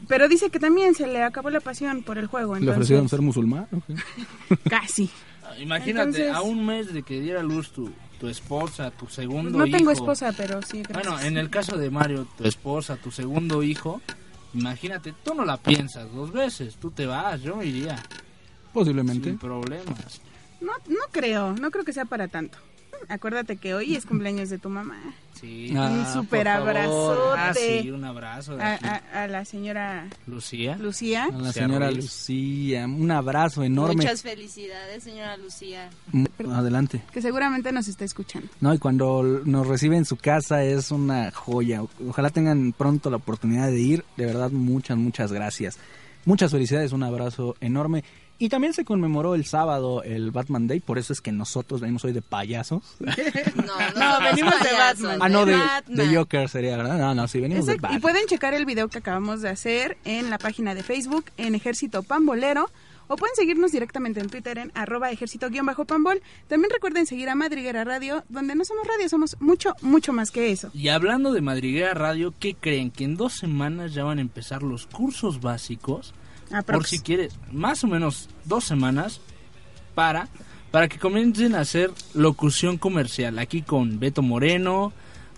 pero 0.09 0.29
dice 0.29 0.51
que 0.51 0.59
también 0.59 0.95
se 0.95 1.07
le 1.07 1.23
acabó 1.23 1.51
la 1.51 1.61
pasión 1.61 2.03
por 2.03 2.19
el 2.19 2.27
juego. 2.27 2.57
¿Le 2.59 2.71
ofrecieron 2.71 3.09
ser 3.09 3.23
musulmán? 3.23 3.67
Casi. 4.69 5.09
Imagínate, 5.61 6.09
Entonces- 6.09 6.33
a 6.33 6.43
un 6.43 6.65
mes 6.67 6.93
de 6.93 7.03
que 7.03 7.21
diera 7.21 7.43
luz 7.43 7.71
tu, 7.73 7.91
tu 8.19 8.29
esposa, 8.29 8.91
tu 8.91 9.07
segundo 9.07 9.59
No 9.59 9.67
hijo. 9.67 9.77
tengo 9.77 9.91
esposa, 9.91 10.33
pero 10.37 10.61
sí, 10.63 10.83
gracias. 10.83 11.07
Bueno, 11.13 11.21
en 11.27 11.37
el 11.39 11.49
caso 11.51 11.79
de 11.79 11.91
Mario, 11.91 12.27
tu 12.37 12.45
esposa, 12.45 12.97
tu 12.97 13.11
segundo 13.11 13.63
hijo, 13.63 14.01
imagínate, 14.53 15.15
tú 15.23 15.35
no 15.35 15.45
la 15.45 15.57
piensas 15.59 16.13
dos 16.13 16.33
veces, 16.33 16.77
tú 16.77 16.91
te 16.91 17.07
vas, 17.07 17.41
yo 17.43 17.57
me 17.57 17.67
iría, 17.67 17.97
Posiblemente. 18.75 19.31
sin 19.31 19.39
problemas. 19.39 20.21
No, 20.61 20.73
no 20.89 21.01
creo, 21.13 21.53
no 21.55 21.71
creo 21.71 21.85
que 21.85 21.93
sea 21.95 22.05
para 22.05 22.29
tanto. 22.29 22.59
Acuérdate 23.09 23.57
que 23.59 23.75
hoy 23.75 23.97
es 23.97 24.07
cumpleaños 24.07 24.49
de 24.49 24.57
tu 24.59 24.71
mamá. 24.71 24.97
Sí. 25.39 25.75
Ah, 25.77 25.91
un 25.91 26.07
super 26.11 26.49
abrazote 26.49 27.39
Ah, 27.39 27.53
sí, 27.55 27.91
un 27.91 28.03
abrazo 28.05 28.57
a, 28.59 28.75
a- 28.77 29.25
a 29.25 29.27
la 29.29 29.45
señora 29.45 30.07
Lucía. 30.27 30.77
Lucía. 30.79 31.25
A 31.25 31.37
la 31.37 31.53
señora 31.53 31.89
Ruiz. 31.91 31.99
Lucía, 32.05 32.87
un 32.87 33.11
abrazo 33.11 33.63
enorme. 33.63 33.97
Muchas 33.97 34.23
felicidades, 34.23 35.03
señora 35.03 35.37
Lucía. 35.37 35.91
Adelante. 36.51 37.03
que 37.13 37.21
seguramente 37.21 37.73
nos 37.73 37.89
está 37.89 38.05
escuchando. 38.07 38.49
No, 38.61 38.73
y 38.73 38.79
cuando 38.79 39.23
nos 39.45 39.67
recibe 39.67 39.97
en 39.99 40.07
su 40.07 40.17
casa 40.17 40.63
es 40.65 40.91
una 40.91 41.31
joya. 41.31 41.83
Ojalá 42.09 42.31
tengan 42.31 42.73
pronto 42.73 43.11
la 43.11 43.17
oportunidad 43.17 43.67
de 43.69 43.81
ir. 43.81 44.05
De 44.17 44.25
verdad, 44.25 44.51
muchas, 44.51 44.97
muchas 44.97 45.31
gracias. 45.31 45.79
Muchas 46.25 46.53
felicidades, 46.53 46.93
un 46.93 47.03
abrazo 47.03 47.55
enorme. 47.61 48.03
Y 48.39 48.49
también 48.49 48.73
se 48.75 48.85
conmemoró 48.85 49.35
el 49.37 49.45
sábado 49.47 50.03
el 50.03 50.31
Batman 50.33 50.67
Day, 50.67 50.81
por 50.81 50.99
eso 50.99 51.13
es 51.13 51.21
que 51.21 51.31
nosotros 51.33 51.81
venimos 51.81 52.05
hoy 52.05 52.13
de 52.13 52.23
payasos. 52.23 52.83
No, 53.55 53.63
no, 53.95 54.19
No, 54.19 54.25
venimos 54.25 54.55
de 54.61 54.73
Batman. 54.73 55.19
ah, 55.23 55.29
no, 55.29 55.47
de, 55.47 55.57
Batman. 55.57 55.97
de 55.97 56.17
Joker 56.17 56.49
sería, 56.49 56.77
¿verdad? 56.77 56.99
No, 56.99 57.15
no, 57.15 57.29
sí, 57.29 57.41
venimos 57.41 57.67
de 57.67 57.73
Exacto, 57.75 57.87
Y 57.93 57.97
Batman. 57.97 58.01
pueden 58.03 58.27
checar 58.27 58.55
el 58.55 58.67
video 58.67 58.89
que 58.89 58.99
acabamos 58.99 59.41
de 59.41 59.49
hacer 59.51 59.97
en 60.05 60.31
la 60.31 60.39
página 60.39 60.75
de 60.75 60.83
Facebook 60.83 61.27
en 61.37 61.55
Ejército 61.55 62.03
Pambolero. 62.03 62.69
O 63.07 63.17
pueden 63.17 63.37
seguirnos 63.37 63.71
directamente 63.71 64.21
en 64.21 64.31
Twitter 64.31 64.57
en 64.57 64.73
arroba 64.75 65.11
ejército-pambol. 65.11 66.23
También 66.49 66.71
recuerden 66.73 67.05
seguir 67.05 67.29
a 67.29 67.35
Madriguera 67.35 67.85
Radio, 67.85 68.25
donde 68.31 68.55
no 68.55 68.65
somos 68.65 68.87
radio, 68.87 69.11
somos 69.11 69.37
mucho, 69.41 69.75
mucho 69.83 70.15
más 70.15 70.31
que 70.31 70.51
eso. 70.51 70.71
Y 70.73 70.89
hablando 70.89 71.35
de 71.35 71.43
Madriguera 71.43 71.93
Radio, 71.93 72.33
¿qué 72.41 72.55
creen? 72.55 72.91
Que 72.91 73.05
en 73.05 73.17
dos 73.17 73.35
semanas 73.35 73.93
ya 73.93 74.05
van 74.05 74.17
a 74.19 74.23
empezar 74.23 74.63
los 74.63 74.87
cursos 74.87 75.43
básicos. 75.43 76.15
Aprox. 76.57 76.79
Por 76.79 76.87
si 76.87 77.01
quieres, 77.01 77.39
más 77.53 77.85
o 77.85 77.87
menos 77.87 78.29
dos 78.45 78.65
semanas 78.65 79.21
para, 79.95 80.29
para 80.71 80.89
que 80.89 80.99
comiencen 80.99 81.55
a 81.55 81.61
hacer 81.61 81.91
locución 82.15 82.79
comercial. 82.79 83.39
Aquí 83.39 83.63
con 83.63 83.99
Beto 83.99 84.23
Moreno, 84.23 84.93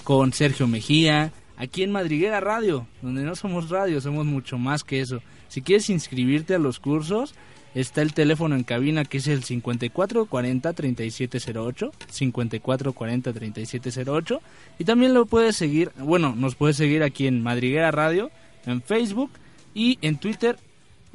con 0.05 0.33
Sergio 0.33 0.67
Mejía, 0.67 1.33
aquí 1.57 1.83
en 1.83 1.93
Madriguera 1.93 2.41
Radio, 2.41 2.87
donde 3.03 3.23
no 3.23 3.35
somos 3.35 3.71
radio, 3.71 4.01
somos 4.01 4.27
mucho 4.27 4.59
más 4.59 4.85
que 4.85 5.01
eso. 5.01 5.21
Si 5.49 5.63
quieres 5.63 5.89
inscribirte 5.91 6.55
a 6.55 6.59
los 6.59 6.79
cursos, 6.81 7.35
está 7.75 8.03
el 8.03 8.15
teléfono 8.15 8.57
en 8.57 8.65
cabina 8.65 9.05
que 9.05 9.19
es 9.19 9.29
el 9.29 9.43
5440-3708, 9.43 11.93
5440-3708, 12.13 14.41
y 14.79 14.85
también 14.85 15.13
lo 15.13 15.27
puedes 15.27 15.57
seguir, 15.57 15.91
bueno, 15.99 16.35
nos 16.37 16.55
puedes 16.55 16.77
seguir 16.77 17.03
aquí 17.03 17.27
en 17.27 17.43
Madriguera 17.43 17.91
Radio, 17.91 18.31
en 18.65 18.81
Facebook 18.83 19.33
y 19.75 19.99
en 20.03 20.19
Twitter 20.19 20.57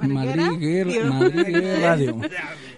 Madriguera. 0.07 1.03
Madriguera, 1.05 1.79
Radio. 1.81 2.17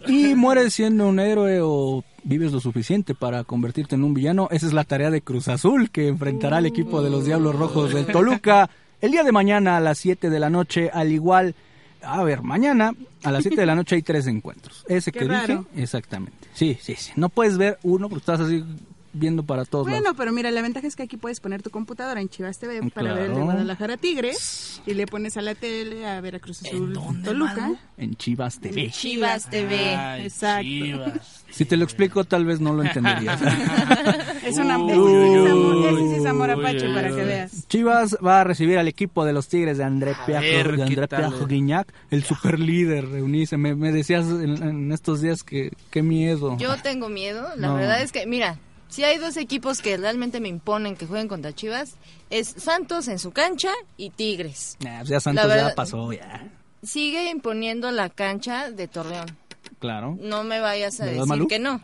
Y 0.07 0.35
mueres 0.35 0.73
siendo 0.73 1.07
un 1.07 1.19
héroe 1.19 1.59
o 1.61 2.03
vives 2.23 2.51
lo 2.51 2.59
suficiente 2.59 3.15
para 3.15 3.43
convertirte 3.43 3.95
en 3.95 4.03
un 4.03 4.13
villano. 4.13 4.47
Esa 4.51 4.67
es 4.67 4.73
la 4.73 4.83
tarea 4.83 5.11
de 5.11 5.21
Cruz 5.21 5.47
Azul, 5.47 5.89
que 5.89 6.07
enfrentará 6.07 6.57
al 6.57 6.65
equipo 6.65 7.01
de 7.01 7.09
los 7.09 7.25
Diablos 7.25 7.55
Rojos 7.55 7.93
del 7.93 8.05
Toluca 8.07 8.69
el 9.01 9.11
día 9.11 9.23
de 9.23 9.31
mañana 9.31 9.77
a 9.77 9.79
las 9.79 9.97
7 9.97 10.29
de 10.29 10.39
la 10.39 10.49
noche. 10.49 10.89
Al 10.93 11.11
igual, 11.11 11.55
a 12.01 12.23
ver, 12.23 12.41
mañana 12.41 12.93
a 13.23 13.31
las 13.31 13.43
7 13.43 13.57
de 13.59 13.65
la 13.65 13.75
noche 13.75 13.95
hay 13.95 14.01
tres 14.01 14.27
encuentros. 14.27 14.85
Ese 14.87 15.11
Qué 15.11 15.19
que 15.19 15.25
raro. 15.25 15.65
dije, 15.73 15.83
exactamente. 15.83 16.47
Sí, 16.53 16.77
sí, 16.81 16.95
sí. 16.97 17.11
No 17.15 17.29
puedes 17.29 17.57
ver 17.57 17.77
uno 17.83 18.07
porque 18.09 18.19
estás 18.21 18.39
así 18.39 18.63
viendo 19.13 19.43
para 19.43 19.65
todos 19.65 19.85
lados. 19.87 20.01
Bueno, 20.01 20.15
pero 20.17 20.31
mira, 20.31 20.49
la 20.51 20.61
ventaja 20.61 20.87
es 20.87 20.95
que 20.95 21.03
aquí 21.03 21.17
puedes 21.17 21.39
poner 21.39 21.61
tu 21.61 21.69
computadora 21.69 22.19
en 22.19 22.29
Chivas 22.29 22.57
TV 22.59 22.81
para 22.91 23.13
ver 23.13 23.25
el 23.29 23.35
de. 23.35 23.41
Guadalajara 23.41 23.97
Tigres 23.97 24.81
y 24.85 24.93
le 24.95 25.05
pones 25.05 25.37
a 25.37 25.41
la 25.41 25.55
tele 25.55 26.05
a 26.07 26.19
ver 26.21 26.35
a 26.35 26.39
Cruz 26.39 26.63
Azul 26.63 26.93
dónde, 26.93 27.23
Toluca. 27.29 27.71
En 27.97 28.15
Chivas 28.15 28.59
TV. 28.59 28.89
Chivas 28.91 29.49
TV. 29.49 29.95
Ay, 29.95 30.23
exacto. 30.23 30.63
Chivas. 30.63 31.43
Si 31.51 31.65
te 31.65 31.77
lo 31.77 31.83
explico, 31.83 32.23
tal 32.23 32.45
vez 32.45 32.59
no 32.59 32.73
lo 32.73 32.83
entenderías. 32.83 33.39
Es 34.43 34.57
una 34.57 34.77
Uy, 34.77 36.05
ese 36.05 36.17
es 36.17 36.25
amor- 36.25 36.51
apache 36.51 36.93
para 36.93 37.07
que 37.09 37.23
veas. 37.23 37.67
Chivas 37.69 38.17
va 38.25 38.41
a 38.41 38.43
recibir 38.43 38.77
al 38.77 38.87
equipo 38.87 39.23
de 39.25 39.31
los 39.33 39.47
Tigres 39.47 39.77
de 39.77 39.83
André 39.85 40.15
Piajo, 40.25 40.43
de 40.43 40.75
¿qué 40.75 40.81
André? 40.83 41.07
Piajo 41.07 41.47
Guiñac, 41.47 41.93
el 42.11 42.23
super 42.23 42.59
líder, 42.59 43.05
Eunice. 43.05 43.55
Me, 43.57 43.73
me 43.75 43.91
decías 43.91 44.25
en, 44.27 44.61
en 44.61 44.91
estos 44.91 45.21
días 45.21 45.43
que 45.43 45.71
qué 45.91 46.01
miedo. 46.03 46.57
Yo 46.57 46.75
tengo 46.81 47.07
miedo. 47.09 47.47
La 47.55 47.67
No. 47.69 47.75
verdad 47.75 48.01
es 48.01 48.11
que, 48.11 48.25
mira, 48.27 48.57
si 48.93 49.03
hay 49.03 49.17
dos 49.17 49.37
equipos 49.37 49.81
que 49.81 49.97
realmente 49.97 50.39
me 50.39 50.49
imponen 50.49 50.95
que 50.95 51.05
jueguen 51.07 51.27
contra 51.27 51.53
Chivas, 51.53 51.95
es 52.29 52.47
Santos 52.47 53.07
en 53.07 53.17
su 53.19 53.31
cancha 53.31 53.71
y 53.97 54.09
Tigres. 54.11 54.77
Nah, 54.81 54.99
pues 54.99 55.09
ya 55.09 55.19
Santos 55.19 55.47
verdad- 55.47 55.69
ya 55.69 55.75
pasó, 55.75 56.11
ya. 56.13 56.47
Sigue 56.83 57.29
imponiendo 57.29 57.91
la 57.91 58.09
cancha 58.09 58.69
de 58.69 58.87
Torreón. 58.87 59.37
Claro. 59.79 60.17
No 60.21 60.43
me 60.43 60.59
vayas 60.59 60.99
a 60.99 61.05
¿Verdad, 61.05 61.19
decir 61.21 61.27
Malú? 61.29 61.47
que 61.47 61.59
no. 61.59 61.81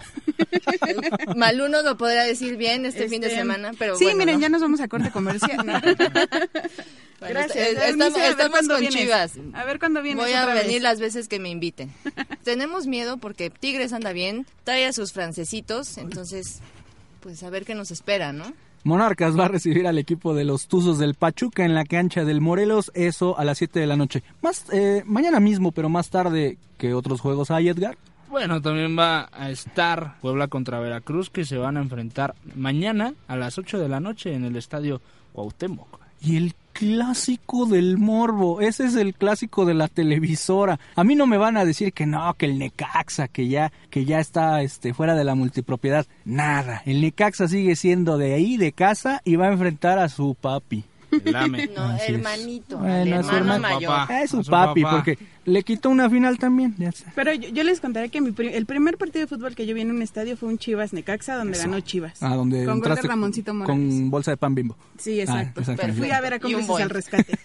Malú 1.36 1.68
nos 1.70 1.84
lo 1.84 1.98
podrá 1.98 2.24
decir 2.24 2.58
bien 2.58 2.86
este, 2.86 3.08
fin 3.10 3.22
de 3.22 3.28
Este, 3.28 3.40
semana, 3.40 3.72
pero 3.78 3.96
sí, 3.98 4.06
bueno, 4.06 4.20
miren, 4.20 4.36
no. 4.36 4.42
ya 4.42 4.50
nos 4.50 4.62
vamos 4.62 4.80
a 4.82 4.88
corte 4.88 5.12
comercial. 5.12 5.66
¿no? 5.66 5.74
Bueno, 7.20 7.34
Gracias. 7.42 7.56
ver, 7.76 8.00
estamos, 8.32 8.60
con 8.60 8.80
vienes. 8.80 8.94
Chivas. 8.96 9.34
A 9.54 9.66
ver 9.66 9.78
cuándo 9.78 10.02
vienes 10.02 10.24
Voy 10.24 10.34
a 10.34 10.44
otra 10.44 10.54
venir 10.54 10.76
vez. 10.76 10.82
las 10.84 11.02
veces 11.02 11.28
que 11.28 11.38
me 11.38 11.50
inviten. 11.50 11.94
Tenemos 12.46 12.88
miedo 12.88 13.18
porque 13.18 13.50
Tigres 13.50 13.92
anda 13.92 14.14
bien, 14.14 14.46
trae 14.64 14.86
a 14.86 14.94
sus 14.94 15.12
francesitos, 15.12 15.98
entonces, 15.98 16.60
pues 17.20 17.44
a 17.44 17.50
ver 17.50 17.66
qué 17.66 17.76
nos 17.76 17.92
espera, 17.92 18.34
¿no? 18.34 18.46
Monarcas 18.84 19.38
va 19.38 19.46
a 19.46 19.50
recibir 19.50 19.88
al 19.88 19.98
equipo 19.98 20.34
de 20.34 20.46
los 20.46 20.68
Tuzos 20.68 20.98
del 21.00 21.16
Pachuca 21.16 21.66
en 21.66 21.76
la 21.76 21.84
cancha 21.84 22.24
del 22.24 22.40
Morelos, 22.40 22.92
eso 22.94 23.38
a 23.38 23.44
las 23.44 23.58
7 23.58 23.80
de 23.80 23.88
la 23.88 23.98
noche. 23.98 24.24
Más 24.42 24.66
eh, 24.72 25.04
mañana 25.06 25.40
mismo, 25.40 25.72
pero 25.72 25.90
más 25.90 26.10
tarde 26.10 26.58
que 26.78 26.94
otros 26.94 27.20
juegos 27.20 27.52
hay, 27.52 27.68
Edgar. 27.68 27.98
Bueno, 28.30 28.62
también 28.62 28.98
va 28.98 29.28
a 29.34 29.50
estar 29.50 30.20
Puebla 30.22 30.48
contra 30.48 30.80
Veracruz 30.80 31.30
que 31.30 31.46
se 31.46 31.58
van 31.58 31.78
a 31.78 31.82
enfrentar 31.82 32.36
mañana 32.56 33.14
a 33.28 33.36
las 33.36 33.58
8 33.58 33.80
de 33.80 33.90
la 33.90 34.00
noche 34.00 34.34
en 34.34 34.46
el 34.46 34.56
estadio 34.56 35.02
Cuauhtémoc. 35.34 36.00
Y 36.22 36.38
el 36.38 36.54
clásico 36.80 37.66
del 37.66 37.98
morbo, 37.98 38.62
ese 38.62 38.86
es 38.86 38.96
el 38.96 39.14
clásico 39.14 39.66
de 39.66 39.74
la 39.74 39.90
televisora. 39.90 40.80
A 40.96 41.04
mí 41.04 41.14
no 41.14 41.28
me 41.28 41.38
van 41.38 41.58
a 41.58 41.66
decir 41.66 41.92
que 41.92 42.06
no, 42.06 42.34
que 42.36 42.46
el 42.46 42.58
Necaxa, 42.58 43.28
que 43.28 43.50
ya, 43.50 43.74
que 43.90 44.06
ya 44.06 44.22
está 44.22 44.62
este, 44.62 44.94
fuera 44.94 45.14
de 45.14 45.26
la 45.26 45.36
multipropiedad. 45.36 46.08
Nada, 46.24 46.82
el 46.86 47.02
Necaxa 47.02 47.50
sigue 47.50 47.76
siendo 47.76 48.18
de 48.18 48.34
ahí, 48.34 48.56
de 48.56 48.72
casa, 48.72 49.22
y 49.26 49.36
va 49.36 49.48
a 49.48 49.52
enfrentar 49.52 50.00
a 50.00 50.08
su 50.08 50.38
papi. 50.40 50.86
El 51.12 51.36
AME. 51.36 51.70
No, 51.76 51.84
Así 51.86 52.04
es. 52.04 52.10
hermanito, 52.10 52.78
Bueno, 52.78 52.96
al 53.16 53.20
es 53.22 53.26
su 53.28 53.36
hermano 53.36 53.56
hermano. 53.56 53.76
mayor. 53.76 53.90
Papá. 53.92 54.14
Ah, 54.14 54.24
es 54.24 54.30
su 54.32 54.44
su 54.44 54.52
papi, 54.52 54.84
papá. 54.84 54.96
porque 54.98 55.18
le 55.46 55.64
quitó 55.64 55.90
una 55.90 56.10
final 56.10 56.38
también. 56.38 56.76
ya 56.78 56.90
está. 56.90 57.12
Pero 57.16 57.34
yo, 57.34 57.50
yo 57.50 57.64
les 57.64 57.80
contaré 57.80 58.10
que 58.10 58.22
mi 58.22 58.32
pri- 58.32 58.54
el 58.54 58.66
primer 58.66 58.98
partido 58.98 59.22
de 59.22 59.28
fútbol 59.28 59.56
que 59.56 59.66
yo 59.66 59.74
vi 59.74 59.82
en 59.82 59.90
un 59.92 60.02
estadio 60.02 60.38
fue 60.38 60.50
un 60.50 60.58
Chivas 60.58 60.94
Necaxa, 60.94 61.36
donde 61.36 61.58
Eso. 61.58 61.68
ganó 61.68 61.80
Chivas. 61.82 62.22
Ah, 62.22 62.36
donde 62.36 62.66
con 62.66 62.80
gol 62.80 62.96
de 62.96 63.02
Ramoncito 63.02 63.54
Morales. 63.54 63.76
con 63.96 64.10
bolsa 64.12 64.32
de 64.32 64.38
pan 64.38 64.54
bimbo. 64.56 64.76
Sí, 64.98 65.20
exacto. 65.20 65.54
Ah, 65.58 65.62
exactamente. 65.62 66.00
Fui 66.02 66.12
a 66.12 66.22
ver 66.22 66.34
a 66.36 66.38
Boeing. 66.40 66.84
al 66.84 66.90
rescate. 66.90 67.38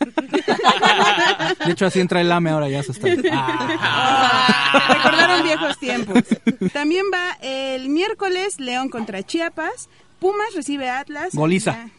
De 1.67 1.73
hecho, 1.73 1.87
así 1.87 2.01
entra 2.01 2.21
el 2.21 2.31
AME 2.31 2.51
ahora 2.51 2.69
ya 2.69 2.83
se 2.83 2.93
está. 2.93 3.09
Ah. 3.31 4.89
Recordaron 4.95 5.43
viejos 5.45 5.79
tiempos. 5.79 6.23
También 6.73 7.05
va 7.13 7.37
el 7.41 7.89
miércoles 7.89 8.59
León 8.61 8.89
contra 8.89 9.23
Chiapas. 9.23 9.89
Pumas 10.25 10.55
recibe 10.55 10.89
a 10.89 11.01
Atlas. 11.01 11.35
Goliza. 11.35 11.73
Ya. 11.73 11.91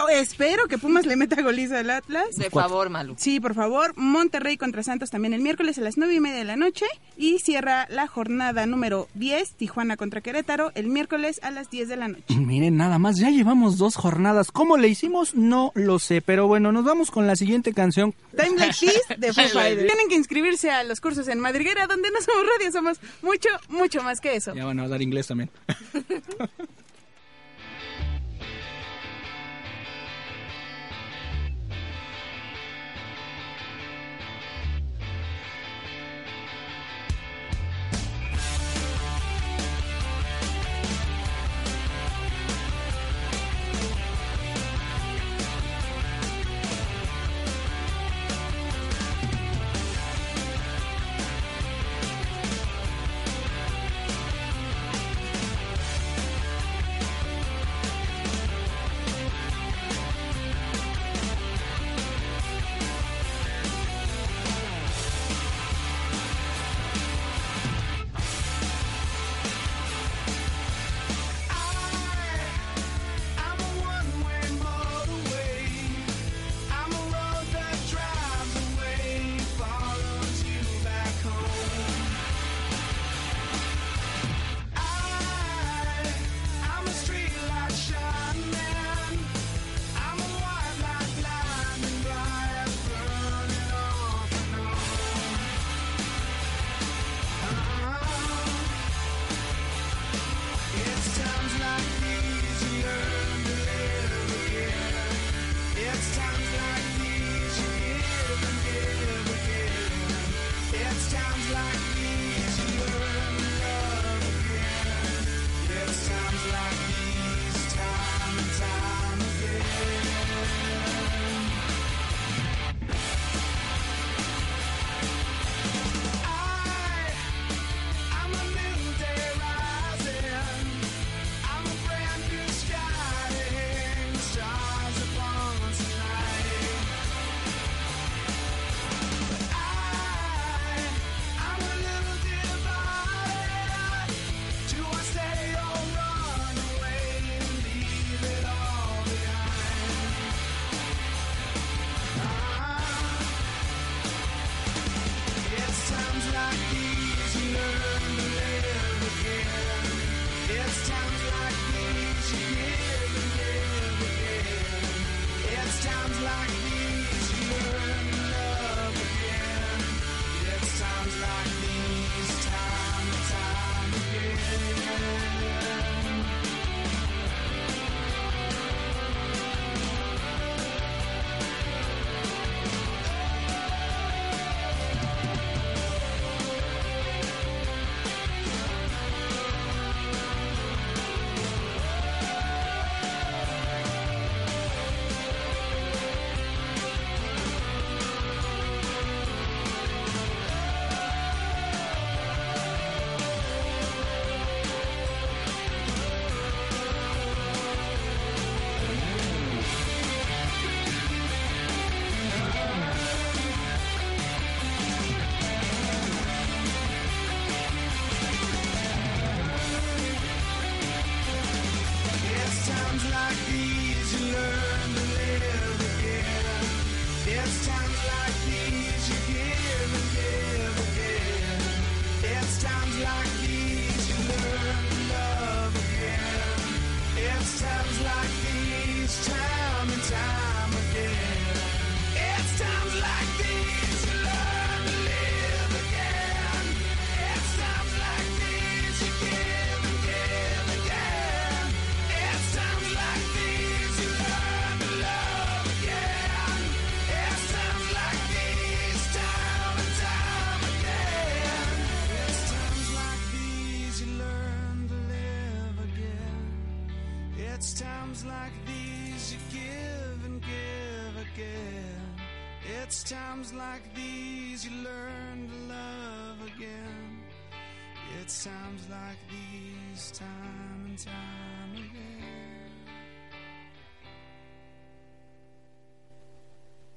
Oh, 0.00 0.08
espero 0.08 0.68
que 0.68 0.78
Pumas 0.78 1.04
le 1.04 1.16
meta 1.16 1.42
goliza 1.42 1.80
al 1.80 1.90
Atlas. 1.90 2.36
De 2.36 2.48
favor, 2.48 2.90
Malú. 2.90 3.16
Sí, 3.18 3.40
por 3.40 3.54
favor. 3.54 3.92
Monterrey 3.96 4.56
contra 4.56 4.84
Santos 4.84 5.10
también 5.10 5.34
el 5.34 5.40
miércoles 5.40 5.76
a 5.78 5.80
las 5.80 5.96
nueve 5.96 6.14
y 6.14 6.20
media 6.20 6.38
de 6.38 6.44
la 6.44 6.54
noche. 6.54 6.86
Y 7.16 7.40
cierra 7.40 7.88
la 7.90 8.06
jornada 8.06 8.66
número 8.66 9.08
10, 9.14 9.54
Tijuana 9.54 9.96
contra 9.96 10.20
Querétaro, 10.20 10.70
el 10.76 10.86
miércoles 10.86 11.40
a 11.42 11.50
las 11.50 11.70
10 11.70 11.88
de 11.88 11.96
la 11.96 12.06
noche. 12.06 12.36
Miren, 12.36 12.76
nada 12.76 13.00
más, 13.00 13.18
ya 13.18 13.30
llevamos 13.30 13.78
dos 13.78 13.96
jornadas. 13.96 14.52
¿Cómo 14.52 14.76
le 14.76 14.86
hicimos? 14.86 15.34
No 15.34 15.72
lo 15.74 15.98
sé, 15.98 16.22
pero 16.22 16.46
bueno, 16.46 16.70
nos 16.70 16.84
vamos 16.84 17.10
con 17.10 17.26
la 17.26 17.34
siguiente 17.34 17.74
canción. 17.74 18.14
Time 18.36 18.58
Like 18.58 18.76
This 18.78 19.02
de 19.18 19.32
Foo 19.32 19.48
Fighters. 19.48 19.88
Tienen 19.88 20.08
que 20.08 20.14
inscribirse 20.14 20.70
a 20.70 20.84
los 20.84 21.00
cursos 21.00 21.26
en 21.26 21.40
Madriguera, 21.40 21.88
donde 21.88 22.12
no 22.12 22.20
somos 22.20 22.44
radio, 22.58 22.70
somos 22.70 23.00
mucho, 23.22 23.48
mucho 23.68 24.04
más 24.04 24.20
que 24.20 24.36
eso. 24.36 24.54
Ya 24.54 24.66
van 24.66 24.78
a 24.78 24.86
dar 24.86 25.02
inglés 25.02 25.26
también. 25.26 25.50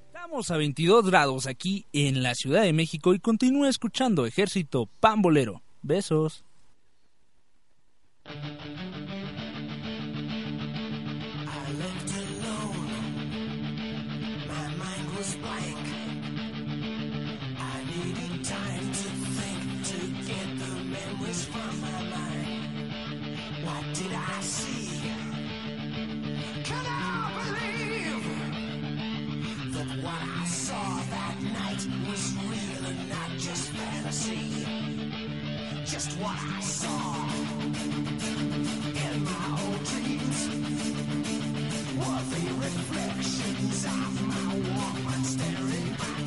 Estamos 0.06 0.50
a 0.50 0.56
22 0.56 1.06
grados 1.06 1.46
aquí 1.46 1.86
en 1.92 2.22
la 2.22 2.34
Ciudad 2.34 2.62
de 2.62 2.72
México 2.72 3.14
y 3.14 3.20
continúa 3.20 3.68
escuchando 3.68 4.26
Ejército 4.26 4.88
Pambolero. 5.00 5.62
Besos. 5.82 6.44
night 31.74 32.08
was 32.08 32.34
real 32.46 32.86
and 32.86 33.08
not 33.08 33.30
just 33.38 33.70
fantasy. 33.70 34.66
Just 35.84 36.18
what 36.18 36.36
I 36.38 36.60
saw 36.60 37.26
in 39.04 39.24
my 39.24 39.60
old 39.64 39.84
dreams 39.84 40.48
were 41.98 42.22
the 42.32 42.44
reflections 42.64 43.84
of 43.84 44.22
my 44.28 44.54
woman 44.54 45.24
staring 45.24 45.90
back. 45.98 46.23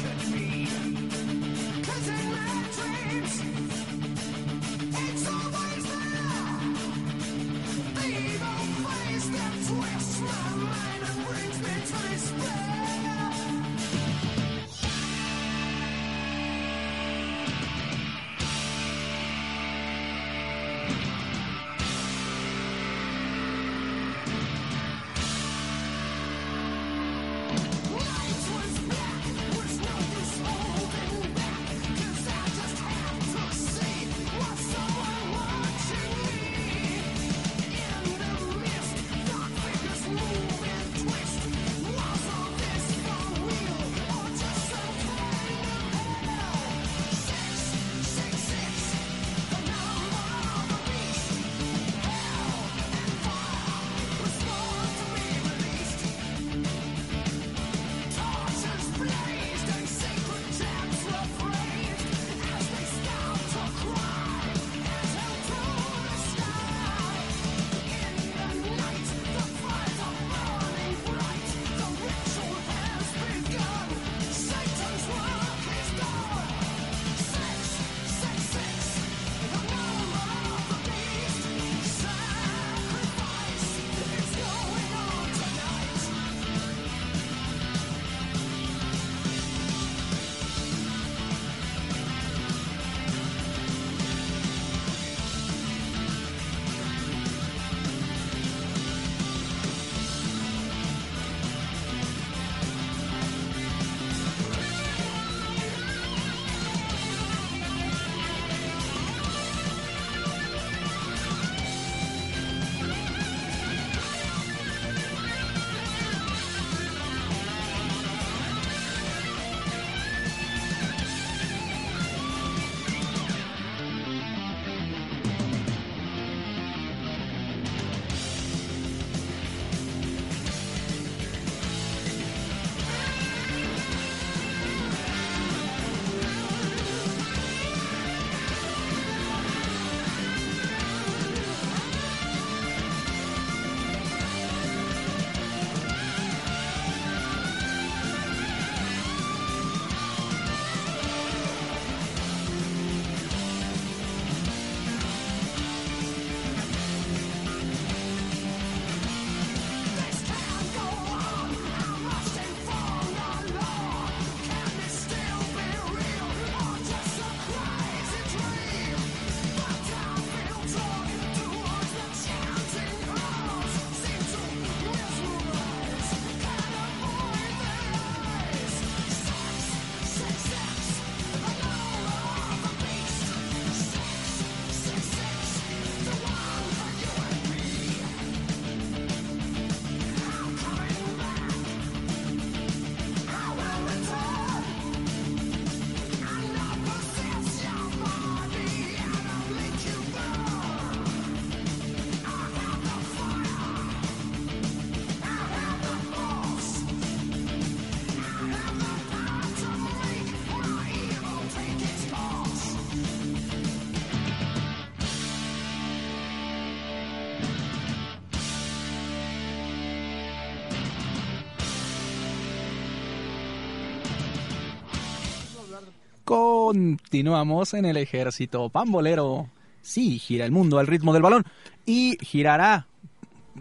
Continuamos 226.28 227.74
en 227.74 227.86
el 227.86 227.96
ejército 227.96 228.68
pambolero. 228.68 229.48
Sí, 229.82 230.20
gira 230.20 230.44
el 230.44 230.52
mundo 230.52 230.78
al 230.78 230.86
ritmo 230.86 231.14
del 231.14 231.22
balón 231.22 231.46
y 231.86 232.18
girará 232.20 232.86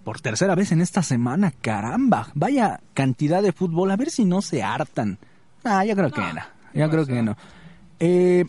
por 0.02 0.20
tercera 0.20 0.56
vez 0.56 0.72
en 0.72 0.80
esta 0.80 1.04
semana. 1.04 1.52
Caramba, 1.52 2.26
vaya 2.34 2.80
cantidad 2.92 3.40
de 3.40 3.52
fútbol. 3.52 3.92
A 3.92 3.96
ver 3.96 4.10
si 4.10 4.24
no 4.24 4.42
se 4.42 4.64
hartan. 4.64 5.16
Ah, 5.62 5.84
yo 5.84 5.94
creo 5.94 6.10
que 6.10 6.20
no. 6.20 6.40
Yo 6.74 6.90
creo 6.90 7.06
que 7.06 7.22
no. 7.22 7.36
Eh, 8.00 8.46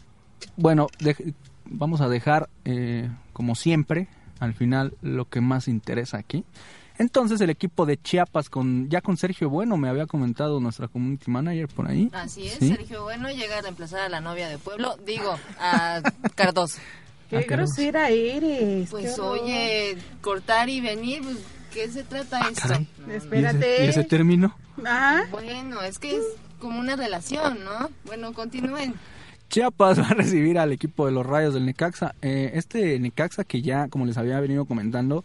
bueno, 0.55 0.87
de- 0.97 1.35
vamos 1.65 2.01
a 2.01 2.09
dejar, 2.09 2.49
eh, 2.65 3.11
como 3.33 3.53
siempre, 3.53 4.07
al 4.39 4.55
final 4.55 4.95
lo 5.03 5.25
que 5.29 5.41
más 5.41 5.67
interesa 5.67 6.17
aquí. 6.17 6.43
Entonces 6.99 7.39
el 7.41 7.49
equipo 7.49 7.85
de 7.85 7.97
Chiapas, 7.97 8.49
con 8.49 8.89
ya 8.89 9.01
con 9.01 9.17
Sergio 9.17 9.49
Bueno, 9.49 9.77
me 9.77 9.87
había 9.89 10.07
comentado 10.07 10.59
nuestra 10.59 10.87
community 10.87 11.29
manager 11.29 11.67
por 11.67 11.87
ahí. 11.87 12.09
Así 12.13 12.47
es, 12.47 12.53
Sí. 12.55 12.69
Sergio 12.69 13.03
Bueno 13.03 13.29
llega 13.29 13.59
a 13.59 13.61
reemplazar 13.61 13.99
a 14.01 14.09
la 14.09 14.19
novia 14.21 14.49
de 14.49 14.57
pueblo, 14.57 14.97
digo, 15.05 15.37
a 15.59 16.01
Cardoso. 16.35 16.79
Qué 17.29 17.37
Ah, 17.37 17.43
grosera 17.47 18.09
eres. 18.09 18.89
Pues 18.89 19.19
oye, 19.19 19.97
cortar 20.21 20.69
y 20.69 20.79
venir, 20.81 21.21
pues, 21.23 21.37
¿qué 21.73 21.89
se 21.89 22.03
trata 22.03 22.39
esto? 22.49 22.61
Ah, 22.63 22.67
caray. 22.69 22.87
No, 22.99 23.05
¿Y 23.05 23.09
ese, 23.09 23.17
Espérate. 23.17 23.85
y 23.85 23.89
ese 23.89 24.03
término? 24.05 24.55
Ajá. 24.85 25.27
Bueno, 25.31 25.81
es 25.81 25.99
que 25.99 26.15
es 26.15 26.23
como 26.59 26.79
una 26.79 26.95
relación, 26.95 27.63
¿no? 27.65 27.89
Bueno, 28.05 28.33
continúen. 28.33 28.93
Chiapas 29.49 29.99
va 30.01 30.07
a 30.07 30.13
recibir 30.13 30.57
al 30.57 30.71
equipo 30.71 31.05
de 31.05 31.11
los 31.11 31.25
Rayos 31.25 31.53
del 31.53 31.65
Necaxa. 31.65 32.15
Eh, 32.21 32.51
este 32.53 32.97
Necaxa 32.99 33.43
que 33.43 33.61
ya, 33.61 33.87
como 33.89 34.05
les 34.05 34.17
había 34.17 34.39
venido 34.39 34.65
comentando, 34.65 35.23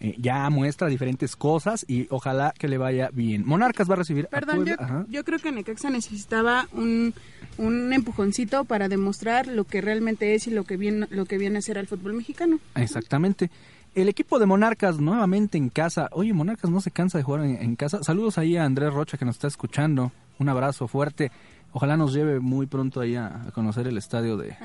eh, 0.00 0.14
ya 0.18 0.48
muestra 0.50 0.88
diferentes 0.88 1.34
cosas 1.34 1.84
y 1.88 2.06
ojalá 2.10 2.54
que 2.56 2.68
le 2.68 2.78
vaya 2.78 3.10
bien. 3.12 3.44
Monarcas 3.44 3.88
va 3.88 3.94
a 3.94 3.96
recibir 3.98 4.26
a 4.26 4.28
Perdón, 4.28 4.64
yo, 5.08 5.24
creo 5.24 5.38
que 5.38 5.50
Necaxa 5.50 5.90
necesitaba 5.90 6.68
un, 6.72 7.14
un 7.56 7.92
empujoncito 7.92 8.64
para 8.64 8.88
demostrar 8.88 9.48
lo 9.48 9.64
que 9.64 9.80
realmente 9.80 10.34
es 10.34 10.46
y 10.46 10.50
lo 10.50 10.64
que 10.64 10.76
viene, 10.76 11.06
lo 11.10 11.26
que 11.26 11.38
viene 11.38 11.58
a 11.58 11.62
ser 11.62 11.78
al 11.78 11.86
fútbol 11.86 12.14
mexicano. 12.14 12.60
Exactamente. 12.76 13.50
El 13.94 14.08
equipo 14.08 14.38
de 14.38 14.46
Monarcas 14.46 15.00
nuevamente 15.00 15.58
en 15.58 15.70
casa. 15.70 16.08
Oye, 16.12 16.32
Monarcas 16.32 16.70
no 16.70 16.80
se 16.80 16.90
cansa 16.90 17.18
de 17.18 17.24
jugar 17.24 17.44
en, 17.44 17.60
en 17.60 17.74
casa. 17.74 18.02
Saludos 18.04 18.38
ahí 18.38 18.56
a 18.56 18.64
Andrés 18.64 18.92
Rocha 18.92 19.18
que 19.18 19.24
nos 19.24 19.34
está 19.34 19.48
escuchando. 19.48 20.12
Un 20.38 20.48
abrazo 20.48 20.86
fuerte. 20.86 21.32
Ojalá 21.72 21.96
nos 21.96 22.14
lleve 22.14 22.40
muy 22.40 22.66
pronto 22.66 23.00
ahí 23.00 23.16
a, 23.16 23.48
a 23.48 23.50
conocer 23.52 23.86
el 23.86 23.98
estadio 23.98 24.36
de, 24.36 24.56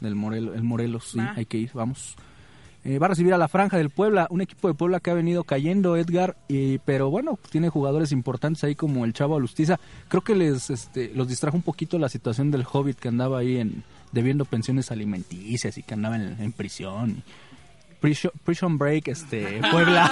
del 0.00 0.14
Morelos, 0.14 0.56
el 0.56 0.62
Morelos, 0.62 1.10
sí, 1.12 1.20
hay 1.20 1.44
que 1.44 1.58
ir, 1.58 1.70
vamos. 1.74 2.16
Eh, 2.88 3.00
va 3.00 3.06
a 3.06 3.08
recibir 3.08 3.34
a 3.34 3.38
la 3.38 3.48
Franja 3.48 3.76
del 3.78 3.90
Puebla, 3.90 4.28
un 4.30 4.40
equipo 4.42 4.68
de 4.68 4.74
Puebla 4.74 5.00
que 5.00 5.10
ha 5.10 5.14
venido 5.14 5.42
cayendo, 5.42 5.96
Edgar, 5.96 6.36
y, 6.46 6.78
pero 6.78 7.10
bueno, 7.10 7.36
tiene 7.50 7.68
jugadores 7.68 8.12
importantes 8.12 8.62
ahí 8.62 8.76
como 8.76 9.04
el 9.04 9.12
Chavo 9.12 9.36
Alustiza. 9.36 9.80
Creo 10.06 10.22
que 10.22 10.36
les 10.36 10.70
este, 10.70 11.10
los 11.12 11.26
distrajo 11.26 11.56
un 11.56 11.64
poquito 11.64 11.98
la 11.98 12.08
situación 12.08 12.52
del 12.52 12.64
Hobbit 12.70 13.00
que 13.00 13.08
andaba 13.08 13.40
ahí 13.40 13.56
en 13.56 13.82
debiendo 14.12 14.44
pensiones 14.44 14.92
alimenticias 14.92 15.76
y 15.78 15.82
que 15.82 15.94
andaba 15.94 16.14
en, 16.14 16.36
en 16.40 16.52
prisión. 16.52 17.24
Prison, 18.00 18.30
prison 18.44 18.78
Break, 18.78 19.08
este, 19.08 19.60
Puebla. 19.72 20.08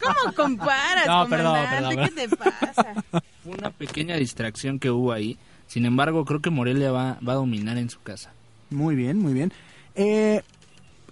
¿Cómo 0.00 0.34
comparas, 0.34 1.06
No, 1.06 1.28
perdón, 1.28 1.54
comandante? 1.54 1.96
perdón. 1.96 2.10
¿Qué 2.16 2.28
te 2.28 2.36
pasa? 2.36 2.94
Fue 3.44 3.52
una 3.56 3.70
pequeña 3.70 4.16
distracción 4.16 4.80
que 4.80 4.90
hubo 4.90 5.12
ahí. 5.12 5.38
Sin 5.68 5.86
embargo, 5.86 6.24
creo 6.24 6.40
que 6.40 6.50
Morelia 6.50 6.90
va, 6.90 7.18
va 7.26 7.34
a 7.34 7.36
dominar 7.36 7.78
en 7.78 7.88
su 7.88 8.02
casa. 8.02 8.32
Muy 8.70 8.96
bien, 8.96 9.18
muy 9.18 9.32
bien. 9.32 9.52
Eh, 9.94 10.42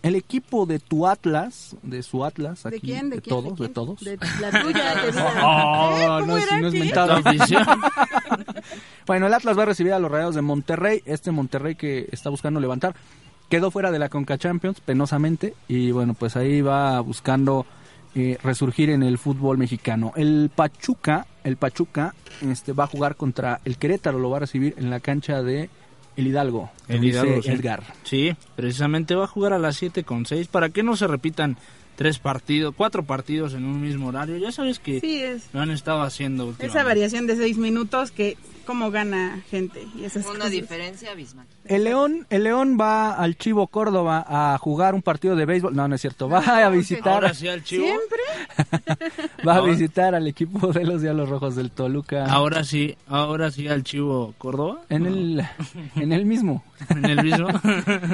el 0.02 0.14
equipo 0.14 0.66
de 0.66 0.78
tu 0.78 1.06
Atlas, 1.06 1.76
de 1.82 2.02
su 2.02 2.24
Atlas, 2.24 2.62
¿De 2.64 2.80
quién? 2.80 3.10
¿De, 3.10 3.16
de 3.16 3.22
quién? 3.22 3.36
todos, 3.36 3.58
de, 3.58 3.64
quién? 3.64 3.74
todos. 3.74 4.00
De 4.00 4.18
la 4.40 4.62
tuya, 4.62 4.94
de 4.94 5.10
vida. 5.10 5.42
Oh, 5.44 5.90
¿Eh? 5.90 6.20
¿Cómo 6.20 6.26
no, 6.26 6.36
era 6.38 6.70
si 6.70 6.78
no 6.78 6.84
es 6.84 6.96
afición. 6.96 7.64
Bueno, 9.06 9.26
el 9.26 9.34
Atlas 9.34 9.58
va 9.58 9.62
a 9.64 9.66
recibir 9.66 9.92
a 9.92 9.98
los 9.98 10.10
Rayados 10.10 10.34
de 10.34 10.42
Monterrey. 10.42 11.02
Este 11.04 11.30
Monterrey 11.30 11.74
que 11.74 12.08
está 12.12 12.30
buscando 12.30 12.60
levantar. 12.60 12.94
Quedó 13.48 13.70
fuera 13.70 13.90
de 13.90 13.98
la 13.98 14.08
Conca 14.08 14.38
Champions, 14.38 14.80
penosamente. 14.80 15.54
Y 15.66 15.90
bueno, 15.90 16.14
pues 16.14 16.36
ahí 16.36 16.60
va 16.60 17.00
buscando 17.00 17.66
eh, 18.14 18.38
resurgir 18.42 18.90
en 18.90 19.02
el 19.02 19.18
fútbol 19.18 19.58
mexicano. 19.58 20.12
El 20.16 20.50
Pachuca, 20.54 21.26
el 21.44 21.56
Pachuca 21.56 22.14
este, 22.42 22.72
va 22.72 22.84
a 22.84 22.86
jugar 22.86 23.16
contra 23.16 23.60
el 23.64 23.76
Querétaro. 23.76 24.18
Lo 24.18 24.30
va 24.30 24.38
a 24.38 24.40
recibir 24.40 24.74
en 24.78 24.88
la 24.90 25.00
cancha 25.00 25.42
de 25.42 25.68
El 26.20 26.28
Hidalgo. 26.28 26.70
El 26.86 27.00
dice 27.00 27.18
Hidalgo, 27.18 27.42
sí. 27.42 27.50
Edgar. 27.50 27.82
Sí, 28.04 28.36
precisamente 28.54 29.14
va 29.14 29.24
a 29.24 29.28
jugar 29.28 29.52
a 29.52 29.58
las 29.58 29.76
7 29.76 30.04
con 30.04 30.26
6 30.26 30.48
para 30.48 30.68
que 30.68 30.82
no 30.82 30.96
se 30.96 31.06
repitan 31.06 31.56
tres 32.00 32.18
partidos, 32.18 32.72
cuatro 32.74 33.02
partidos 33.04 33.52
en 33.52 33.66
un 33.66 33.78
mismo 33.78 34.06
horario. 34.08 34.38
Ya 34.38 34.50
sabes 34.52 34.78
que 34.78 35.00
Sí, 35.00 35.20
es 35.22 35.50
lo 35.52 35.60
han 35.60 35.70
estado 35.70 36.00
haciendo 36.00 36.54
esa 36.58 36.82
variación 36.82 37.26
de 37.26 37.36
seis 37.36 37.58
minutos 37.58 38.10
que 38.10 38.38
cómo 38.64 38.90
gana 38.90 39.42
gente 39.50 39.86
y 39.98 40.04
esas 40.04 40.24
Una 40.24 40.36
cosas. 40.36 40.50
diferencia 40.50 41.10
abismal. 41.10 41.44
El 41.66 41.84
León, 41.84 42.26
el 42.30 42.44
León 42.44 42.78
va 42.80 43.12
al 43.12 43.36
Chivo 43.36 43.66
Córdoba 43.66 44.24
a 44.26 44.56
jugar 44.56 44.94
un 44.94 45.02
partido 45.02 45.36
de 45.36 45.44
béisbol. 45.44 45.74
No, 45.76 45.88
no 45.88 45.94
es 45.94 46.00
cierto. 46.00 46.26
Va 46.30 46.38
a 46.64 46.70
visitar, 46.70 47.12
Ahora 47.12 47.34
sí 47.34 47.48
al 47.48 47.64
Chivo. 47.64 47.84
Siempre. 47.84 49.18
va 49.46 49.56
a 49.56 49.60
visitar 49.60 50.14
al 50.14 50.26
equipo 50.26 50.72
de 50.72 50.84
los 50.84 51.02
Diablos 51.02 51.28
Rojos 51.28 51.54
del 51.54 51.70
Toluca. 51.70 52.24
Ahora 52.26 52.64
sí, 52.64 52.96
ahora 53.08 53.50
sí 53.50 53.68
al 53.68 53.82
Chivo 53.82 54.34
Córdoba. 54.38 54.80
En 54.88 55.04
el, 55.04 55.42
en 55.96 56.12
el 56.12 56.24
mismo. 56.24 56.64
En 56.88 57.04
el 57.04 57.22
mismo. 57.22 57.48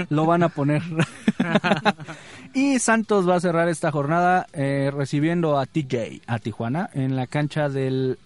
Lo 0.08 0.26
van 0.26 0.42
a 0.42 0.48
poner. 0.48 0.82
y 2.56 2.78
Santos 2.78 3.28
va 3.28 3.36
a 3.36 3.40
cerrar 3.40 3.68
esta 3.68 3.90
jornada 3.92 4.46
eh, 4.54 4.90
recibiendo 4.92 5.58
a 5.58 5.66
TJ, 5.66 6.22
a 6.26 6.38
Tijuana, 6.38 6.88
en 6.94 7.14
la 7.14 7.26
cancha 7.26 7.68
del 7.68 8.18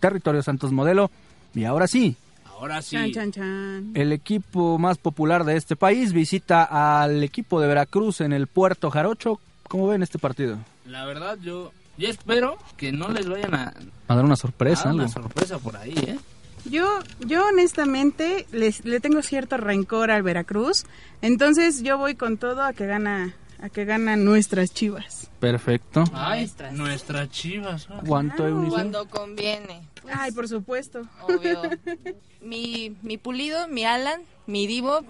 territorio 0.00 0.42
Santos 0.42 0.70
Modelo. 0.72 1.10
Y 1.54 1.64
ahora 1.64 1.86
sí, 1.88 2.16
Ahora 2.46 2.80
sí. 2.80 2.94
Chan, 2.96 3.10
chan, 3.12 3.32
chan. 3.32 3.90
el 3.94 4.12
equipo 4.12 4.78
más 4.78 4.96
popular 4.98 5.44
de 5.44 5.56
este 5.56 5.74
país 5.74 6.12
visita 6.12 7.02
al 7.02 7.24
equipo 7.24 7.60
de 7.60 7.66
Veracruz 7.66 8.20
en 8.20 8.32
el 8.32 8.46
Puerto 8.46 8.88
Jarocho. 8.90 9.40
¿Cómo 9.68 9.88
ven 9.88 10.04
este 10.04 10.20
partido? 10.20 10.58
La 10.86 11.04
verdad, 11.04 11.36
yo, 11.42 11.72
yo 11.98 12.08
espero 12.08 12.56
que 12.76 12.92
no 12.92 13.08
les 13.08 13.28
vayan 13.28 13.54
a, 13.54 13.74
A 14.06 14.14
dar 14.14 14.24
una 14.24 14.34
a 14.34 14.36
sorpresa. 14.36 14.84
dar 14.84 14.94
una 14.94 15.04
algo. 15.06 15.12
sorpresa 15.22 15.58
por 15.58 15.76
ahí, 15.76 15.94
¿eh? 16.06 16.18
Yo, 16.70 16.86
yo 17.26 17.44
honestamente 17.48 18.46
les, 18.52 18.84
le 18.84 19.00
tengo 19.00 19.22
cierto 19.22 19.56
rencor 19.56 20.12
al 20.12 20.22
Veracruz, 20.22 20.84
entonces 21.20 21.82
yo 21.82 21.98
voy 21.98 22.14
con 22.14 22.36
todo 22.36 22.62
a 22.62 22.72
que 22.72 22.86
gana, 22.86 23.34
a 23.62 23.68
que 23.68 23.84
ganan 23.84 24.24
nuestras 24.24 24.74
Chivas. 24.74 25.30
Perfecto. 25.40 26.04
Ay, 26.12 26.40
Nuestras. 26.40 26.72
nuestras 26.74 27.30
chivas. 27.30 27.88
¿no? 27.88 28.00
¿Cuánto, 28.06 28.46
Eunice? 28.46 28.70
Cuando 28.72 29.08
conviene. 29.08 29.82
Pues, 30.02 30.14
Ay, 30.18 30.32
por 30.32 30.48
supuesto. 30.48 31.02
Obvio. 31.22 31.62
Mi, 32.42 32.96
mi 33.02 33.18
pulido, 33.18 33.68
mi 33.68 33.84
Alan, 33.84 34.22
mi 34.48 34.66
Divo, 34.66 35.00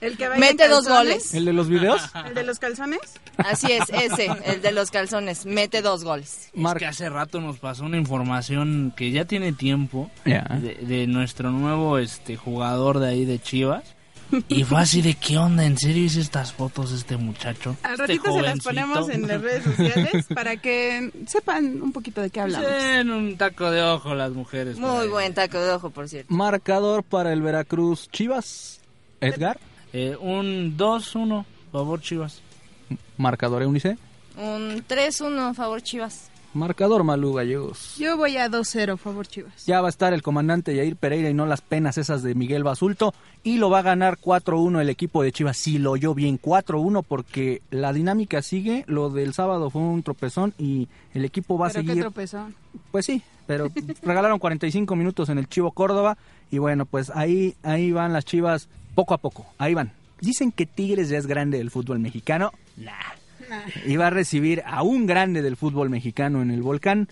El 0.00 0.16
que 0.16 0.28
mete 0.30 0.68
dos 0.68 0.86
goles. 0.86 1.34
¿El 1.34 1.44
de 1.44 1.52
los 1.52 1.68
videos? 1.68 2.00
¿El 2.26 2.34
de 2.34 2.44
los 2.44 2.60
calzones? 2.60 3.00
Así 3.36 3.72
es, 3.72 3.82
ese, 3.92 4.28
el 4.44 4.62
de 4.62 4.70
los 4.70 4.92
calzones, 4.92 5.44
mete 5.44 5.82
dos 5.82 6.04
goles. 6.04 6.50
Es 6.54 6.60
Mar- 6.60 6.78
que 6.78 6.86
hace 6.86 7.08
rato 7.10 7.40
nos 7.40 7.58
pasó 7.58 7.84
una 7.84 7.96
información 7.96 8.92
que 8.96 9.10
ya 9.10 9.24
tiene 9.24 9.52
tiempo 9.52 10.08
Ya. 10.24 10.42
de, 10.60 10.74
de 10.76 11.08
nuestro 11.08 11.50
nuevo 11.50 11.98
este 11.98 12.36
jugador 12.36 13.00
de 13.00 13.08
ahí 13.08 13.24
de 13.24 13.40
Chivas. 13.40 13.95
Y 14.48 14.64
fue 14.64 14.80
así 14.80 15.02
de 15.02 15.14
qué 15.14 15.38
onda, 15.38 15.64
¿en 15.64 15.78
serio 15.78 16.04
hice 16.04 16.20
estas 16.20 16.52
fotos 16.52 16.92
este 16.92 17.16
muchacho? 17.16 17.76
Al 17.82 17.92
Este 17.92 18.06
ratito 18.06 18.32
se 18.32 18.42
las 18.42 18.60
ponemos 18.60 19.08
en 19.08 19.28
las 19.28 19.40
redes 19.40 19.64
sociales 19.64 20.26
para 20.34 20.56
que 20.56 21.10
sepan 21.26 21.80
un 21.82 21.92
poquito 21.92 22.20
de 22.20 22.30
qué 22.30 22.40
hablamos. 22.40 22.68
En 22.70 23.10
un 23.10 23.36
taco 23.36 23.70
de 23.70 23.82
ojo 23.82 24.14
las 24.14 24.32
mujeres. 24.32 24.78
Muy 24.78 25.08
buen 25.08 25.34
taco 25.34 25.58
de 25.58 25.70
ojo, 25.70 25.90
por 25.90 26.08
cierto. 26.08 26.32
Marcador 26.34 27.02
para 27.04 27.32
el 27.32 27.42
Veracruz 27.42 28.08
Chivas. 28.10 28.80
Edgar. 29.20 29.58
Eh, 29.92 30.16
un 30.20 30.76
2-1, 30.76 31.44
favor 31.72 32.00
Chivas. 32.00 32.40
Marcador 33.16 33.62
Eunice. 33.62 33.96
Un 34.36 34.84
3-1, 34.86 35.54
favor 35.54 35.82
Chivas. 35.82 36.30
Marcador 36.56 37.04
Malú 37.04 37.32
Gallegos. 37.34 37.96
Yo 37.98 38.16
voy 38.16 38.36
a 38.36 38.48
2-0, 38.48 38.96
favor 38.96 39.26
Chivas. 39.26 39.66
Ya 39.66 39.80
va 39.80 39.88
a 39.88 39.90
estar 39.90 40.12
el 40.12 40.22
comandante 40.22 40.74
Yair 40.74 40.96
Pereira 40.96 41.30
y 41.30 41.34
no 41.34 41.46
las 41.46 41.60
penas 41.60 41.98
esas 41.98 42.22
de 42.22 42.34
Miguel 42.34 42.64
Basulto. 42.64 43.14
Y 43.44 43.58
lo 43.58 43.70
va 43.70 43.80
a 43.80 43.82
ganar 43.82 44.18
4-1 44.18 44.80
el 44.80 44.88
equipo 44.88 45.22
de 45.22 45.30
Chivas. 45.32 45.56
Sí, 45.56 45.78
lo 45.78 45.92
oyó 45.92 46.14
bien, 46.14 46.40
4-1 46.40 47.04
porque 47.06 47.62
la 47.70 47.92
dinámica 47.92 48.42
sigue. 48.42 48.84
Lo 48.88 49.10
del 49.10 49.34
sábado 49.34 49.70
fue 49.70 49.82
un 49.82 50.02
tropezón 50.02 50.54
y 50.58 50.88
el 51.14 51.24
equipo 51.24 51.56
va 51.58 51.68
a 51.68 51.70
Pero 51.70 51.82
qué 51.82 51.88
seguir. 51.88 52.02
tropezón. 52.02 52.54
Pues 52.90 53.06
sí, 53.06 53.22
pero 53.46 53.68
regalaron 54.02 54.38
45 54.38 54.96
minutos 54.96 55.28
en 55.28 55.38
el 55.38 55.48
Chivo 55.48 55.70
Córdoba 55.72 56.16
y 56.50 56.58
bueno, 56.58 56.86
pues 56.86 57.10
ahí 57.14 57.54
ahí 57.62 57.92
van 57.92 58.12
las 58.12 58.24
Chivas 58.24 58.68
poco 58.94 59.14
a 59.14 59.18
poco. 59.18 59.46
Ahí 59.58 59.74
van. 59.74 59.92
Dicen 60.20 60.50
que 60.50 60.64
Tigres 60.64 61.10
ya 61.10 61.18
es 61.18 61.26
grande 61.26 61.58
del 61.58 61.70
fútbol 61.70 61.98
mexicano. 61.98 62.50
Nah. 62.78 62.92
Y 63.84 63.96
va 63.96 64.08
a 64.08 64.10
recibir 64.10 64.62
a 64.66 64.82
un 64.82 65.06
grande 65.06 65.42
del 65.42 65.56
fútbol 65.56 65.90
mexicano 65.90 66.42
en 66.42 66.50
el 66.50 66.62
Volcán, 66.62 67.08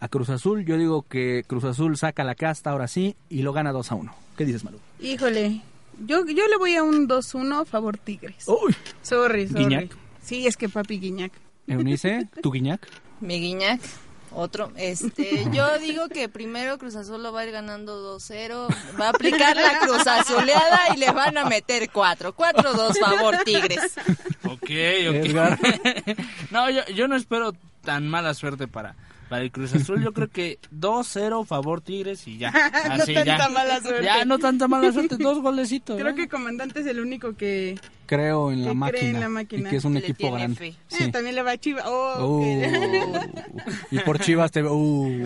a 0.00 0.08
Cruz 0.08 0.30
Azul. 0.30 0.64
Yo 0.64 0.76
digo 0.76 1.02
que 1.08 1.44
Cruz 1.46 1.64
Azul 1.64 1.96
saca 1.96 2.24
la 2.24 2.34
casta 2.34 2.70
ahora 2.70 2.88
sí 2.88 3.16
y 3.28 3.42
lo 3.42 3.52
gana 3.52 3.72
2 3.72 3.92
a 3.92 3.94
1. 3.94 4.14
¿Qué 4.36 4.44
dices, 4.44 4.64
Malu? 4.64 4.78
Híjole, 5.00 5.62
yo, 6.06 6.26
yo 6.26 6.48
le 6.48 6.56
voy 6.58 6.74
a 6.74 6.82
un 6.82 7.08
2-1, 7.08 7.64
favor 7.66 7.98
Tigres. 7.98 8.46
Uy. 8.46 8.74
Sorry, 9.02 9.46
sorry. 9.48 9.64
Guiñac. 9.64 9.96
Sí, 10.22 10.46
es 10.46 10.56
que 10.56 10.68
papi 10.68 10.98
Guiñac. 10.98 11.32
Eunice, 11.66 12.28
tu 12.42 12.50
guiñac. 12.50 12.86
Mi 13.20 13.40
Guiñac, 13.40 13.80
Otro, 14.36 14.72
este, 14.76 15.46
yo 15.52 15.78
digo 15.78 16.08
que 16.08 16.28
primero 16.28 16.76
Cruz 16.78 16.96
Azul 16.96 17.22
lo 17.22 17.32
va 17.32 17.40
a 17.40 17.46
ir 17.46 17.52
ganando 17.52 18.18
2-0, 18.18 18.68
va 19.00 19.06
a 19.06 19.10
aplicar 19.10 19.56
la 19.56 19.78
Cruz 19.78 20.06
Azuleada 20.06 20.94
y 20.94 20.98
le 20.98 21.12
van 21.12 21.38
a 21.38 21.44
meter 21.44 21.88
4, 21.90 22.34
4-2 22.34 22.98
favor 22.98 23.36
Tigres. 23.44 23.94
Ok, 24.44 24.70
ok. 25.08 26.16
no, 26.50 26.68
yo, 26.70 26.84
yo 26.94 27.06
no 27.06 27.16
espero 27.16 27.52
tan 27.84 28.08
mala 28.08 28.34
suerte 28.34 28.66
para, 28.66 28.96
para 29.28 29.42
el 29.42 29.52
Cruz 29.52 29.74
Azul. 29.74 30.02
Yo 30.02 30.12
creo 30.12 30.28
que 30.28 30.58
2-0 30.72 31.46
favor 31.46 31.80
Tigres 31.80 32.26
y 32.26 32.38
ya. 32.38 32.50
No 32.88 33.02
Así, 33.02 33.14
tanta 33.14 33.38
ya. 33.38 33.48
mala 33.48 33.80
suerte. 33.80 34.04
Ya, 34.04 34.24
no 34.24 34.38
tanta 34.38 34.68
mala 34.68 34.92
suerte, 34.92 35.16
dos 35.16 35.40
golecitos. 35.40 35.96
Creo 35.98 36.12
¿eh? 36.12 36.16
que 36.16 36.28
comandante 36.28 36.80
es 36.80 36.86
el 36.86 37.00
único 37.00 37.36
que 37.36 37.78
Creo 38.06 38.52
en 38.52 38.64
la, 38.64 38.74
máquina, 38.74 39.08
en 39.10 39.20
la 39.20 39.28
máquina. 39.28 39.68
y 39.68 39.70
que 39.70 39.76
es 39.76 39.84
un 39.84 39.94
Le 39.94 40.00
equipo 40.00 40.18
tiene 40.18 40.36
grande. 40.38 40.56
fe. 40.56 40.66
eh, 40.68 40.74
Sí. 40.88 41.10
también 41.10 41.34
le 41.34 41.42
va 41.42 41.52
a 41.52 41.56
Chivas. 41.58 41.84
Oh, 41.86 42.24
Uh, 42.24 43.16
ok. 43.16 43.82
y 43.90 43.98
por 44.00 44.18
Chivas 44.20 44.50
te 44.52 44.62
uh. 44.62 44.68
Oh, 44.70 45.22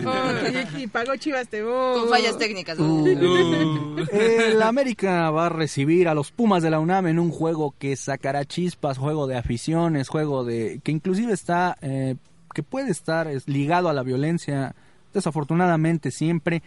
y, 0.77 0.83
y 0.83 0.87
pagó 0.87 1.15
Chivas 1.17 1.47
te 1.49 1.61
oh. 1.63 1.99
Con 2.01 2.09
fallas 2.09 2.37
técnicas. 2.37 2.79
Uh. 2.79 2.83
Uh. 3.03 4.05
El 4.11 4.61
América 4.61 5.29
va 5.31 5.47
a 5.47 5.49
recibir 5.49 6.07
a 6.07 6.13
los 6.13 6.31
Pumas 6.31 6.63
de 6.63 6.69
la 6.69 6.79
UNAM 6.79 7.07
en 7.07 7.19
un 7.19 7.31
juego 7.31 7.73
que 7.77 7.95
sacará 7.95 8.45
chispas, 8.45 8.97
juego 8.97 9.27
de 9.27 9.35
aficiones, 9.37 10.07
juego 10.09 10.43
de 10.45 10.79
que 10.83 10.91
inclusive 10.91 11.33
está, 11.33 11.77
eh, 11.81 12.15
que 12.53 12.63
puede 12.63 12.91
estar 12.91 13.27
es, 13.27 13.47
ligado 13.47 13.89
a 13.89 13.93
la 13.93 14.03
violencia, 14.03 14.75
desafortunadamente 15.13 16.11
siempre 16.11 16.63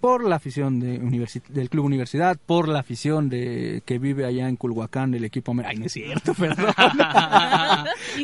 por 0.00 0.24
la 0.24 0.36
afición 0.36 0.78
de 0.80 1.00
universi- 1.00 1.46
del 1.48 1.68
Club 1.70 1.84
Universidad, 1.86 2.36
por 2.46 2.68
la 2.68 2.80
afición 2.80 3.28
de 3.28 3.82
que 3.84 3.98
vive 3.98 4.24
allá 4.24 4.48
en 4.48 4.56
Culhuacán 4.56 5.10
del 5.10 5.24
equipo. 5.24 5.54
Ay, 5.64 5.78
no 5.78 5.86
es 5.86 5.92
cierto, 5.92 6.34
perdón. 6.38 6.72